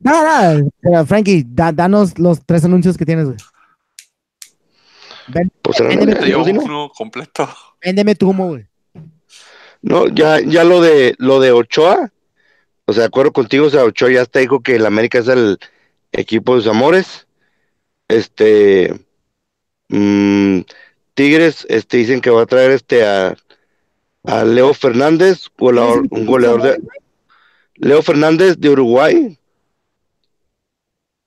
[0.00, 1.06] nada, nada.
[1.06, 3.36] Frankie, da- danos los tres anuncios que tienes, güey.
[5.28, 6.62] Ven- Pues Véndeme una- Te llevo ¿sí, no?
[6.62, 7.48] uno completo.
[7.82, 8.66] véndeme tu humo, güey.
[9.82, 12.10] No, ya, ya lo de lo de Ochoa,
[12.86, 15.28] o sea, de acuerdo contigo, o sea, Ochoa ya te dijo que el América es
[15.28, 15.58] el
[16.12, 17.26] equipo de sus amores.
[18.08, 18.94] Este
[19.88, 20.60] mm,
[21.14, 23.36] Tigres, este dicen que va a traer este a,
[24.24, 26.80] a Leo Fernández, goleador, un goleador de
[27.76, 29.38] Leo Fernández de Uruguay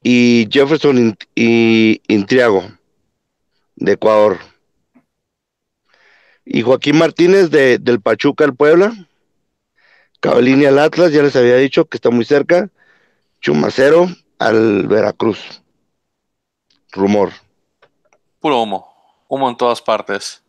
[0.04, 2.64] y Jefferson y Intriago
[3.76, 4.38] de Ecuador.
[6.46, 8.94] Y Joaquín Martínez de, del Pachuca al Puebla.
[10.20, 12.70] Cavalini al Atlas, ya les había dicho que está muy cerca.
[13.42, 14.08] Chumacero
[14.40, 15.62] al Veracruz.
[16.92, 17.32] Rumor.
[18.40, 18.94] Puro humo.
[19.28, 20.44] Humo en todas partes.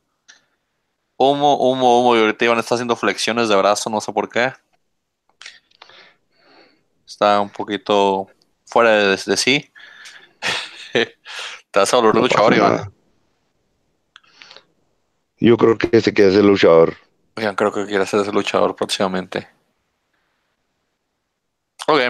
[1.16, 2.16] Humo, humo, humo.
[2.16, 4.52] Y ahorita Iván está haciendo flexiones de brazo, no sé por qué.
[7.06, 8.28] Está un poquito
[8.66, 9.72] fuera de, de sí.
[10.92, 12.92] Te vas a volver No luchador, Iván.
[15.40, 16.96] Yo creo que se queda ese luchador.
[17.36, 19.48] Oigan, creo que quiere ser luchador próximamente.
[21.86, 22.00] Ok.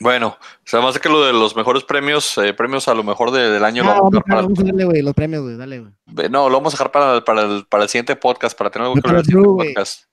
[0.00, 0.38] Bueno,
[0.72, 3.82] además que lo de los mejores premios, eh, premios a lo mejor de- del año,
[3.84, 6.28] Ah, lo vamos para, vamos a darle, güey, los premios, güey, dale, güey.
[6.30, 8.86] No, lo vamos a dejar para, el- para, el, para el siguiente podcast, para tener
[8.86, 9.74] algo que ver el siguiente güey.
[9.74, 10.04] podcast.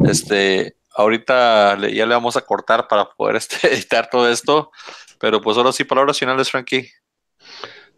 [0.00, 4.70] Este, ahorita le- ya le vamos a cortar para poder este, editar todo esto.
[5.18, 6.90] Pero pues ahora sí, palabras finales, Frankie.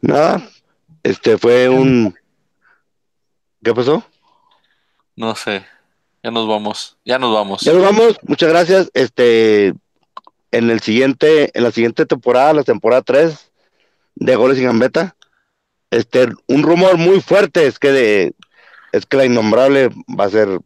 [0.01, 0.41] Nada.
[1.03, 2.15] Este fue un.
[3.63, 4.05] ¿Qué pasó?
[5.17, 5.65] No sé.
[6.23, 6.97] Ya nos vamos.
[7.05, 7.63] Ya nos vamos.
[7.63, 8.19] Ya nos vamos.
[8.23, 8.91] Muchas gracias.
[8.95, 9.75] Este.
[10.53, 13.51] En el siguiente, en la siguiente temporada, la temporada 3
[14.15, 15.17] de Goles y Gambeta,
[15.91, 18.35] este, un rumor muy fuerte es que de,
[18.93, 19.89] es que la innombrable
[20.19, 20.61] va a ser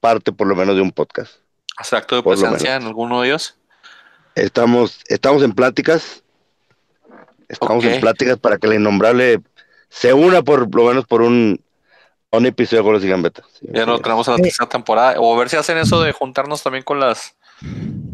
[0.00, 1.34] parte por lo menos de un podcast.
[1.76, 3.56] ¿Hace acto de presencia en alguno de ellos?
[4.34, 6.22] Estamos, estamos en pláticas.
[7.48, 9.40] Estamos en pláticas para que la innombrable
[9.88, 11.60] se una por lo menos por un,
[12.30, 13.42] un episodio de Goles y Gambeta.
[13.58, 14.02] Sí, Ya así lo es.
[14.02, 14.42] tenemos en la Sí.
[14.44, 15.18] tercera temporada.
[15.18, 17.34] O a ver si hacen eso de juntarnos también con las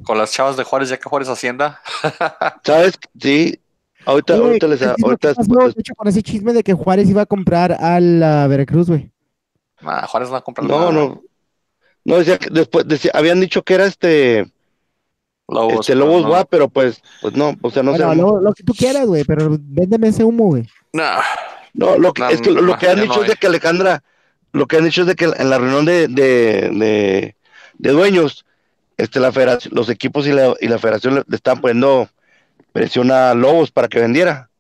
[0.05, 1.81] con las chavas de Juárez, ya que Juárez Hacienda.
[2.65, 2.99] ¿Sabes?
[3.21, 3.59] Sí.
[4.05, 6.75] Ahorita, ahorita les ¿qué es lo ahorita pasó, de hecho, con ese chisme de que
[6.75, 9.11] Juárez iba a comprar al ah, Veracruz, güey.
[9.81, 10.93] Nah, Juárez no ha comprado No, nada.
[10.93, 11.23] no.
[12.05, 14.47] No, decía que después decía, habían dicho que era este,
[15.49, 16.29] Lobos, este pero Lobos no.
[16.29, 18.17] Guap, pero pues, pues no, o sea, no bueno, sé.
[18.17, 20.69] lo, lo que tú quieras, güey, pero véndeme ese humo, güey.
[20.93, 21.21] Nah.
[21.75, 23.49] No, lo que, No, es que lo, lo que han dicho no es de que
[23.49, 24.03] Alejandra,
[24.53, 27.37] lo que han dicho es de que en la reunión de, de, de,
[27.75, 28.47] de dueños,
[28.97, 32.09] este, la federación, los equipos y la, y la federación le, le estaban poniendo
[32.73, 34.51] presión a Lobos para que vendiera.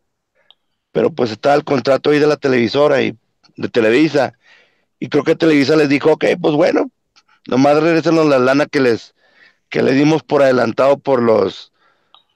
[0.92, 3.16] Pero pues estaba el contrato ahí de la televisora y
[3.56, 4.32] de Televisa.
[4.98, 6.90] Y creo que Televisa les dijo, ok, pues bueno,
[7.46, 9.14] nomás regresenos la lana que les,
[9.68, 11.72] que le dimos por adelantado por los,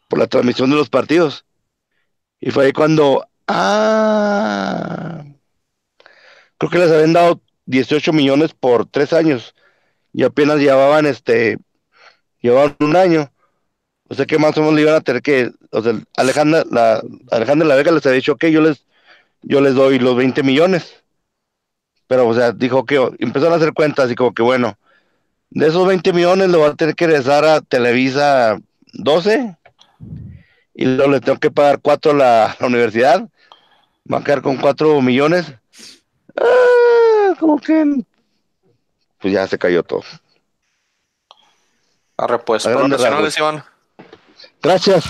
[0.08, 1.46] por la transmisión de los partidos.
[2.40, 5.24] Y fue ahí cuando Ah.
[6.56, 9.56] Creo que les habían dado 18 millones por tres años
[10.12, 11.58] y apenas llevaban este,
[12.40, 13.30] llevaban un año.
[14.08, 17.02] O sea que más o menos le iban a tener que, o sea, Alejandra, la,
[17.30, 18.84] Alejandra La Vega les había dicho, que yo les,
[19.42, 21.02] yo les doy los 20 millones.
[22.08, 24.76] Pero, o sea, dijo que empezaron a hacer cuentas y como que, bueno,
[25.50, 28.58] de esos 20 millones le voy a tener que regresar a Televisa
[28.94, 29.56] 12
[30.74, 33.28] y luego le tengo que pagar 4 a la, la universidad.
[34.12, 35.52] Va a quedar con 4 millones.
[36.36, 38.02] Ah, como que,
[39.20, 40.02] pues ya se cayó todo.
[42.20, 43.38] Arre, pues, A grandes.
[43.38, 43.64] Iván.
[44.62, 45.04] Gracias.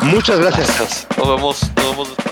[0.00, 0.66] Muchas gracias.
[0.78, 1.06] Gracias.
[1.16, 2.29] Nos vemos, nos vemos después.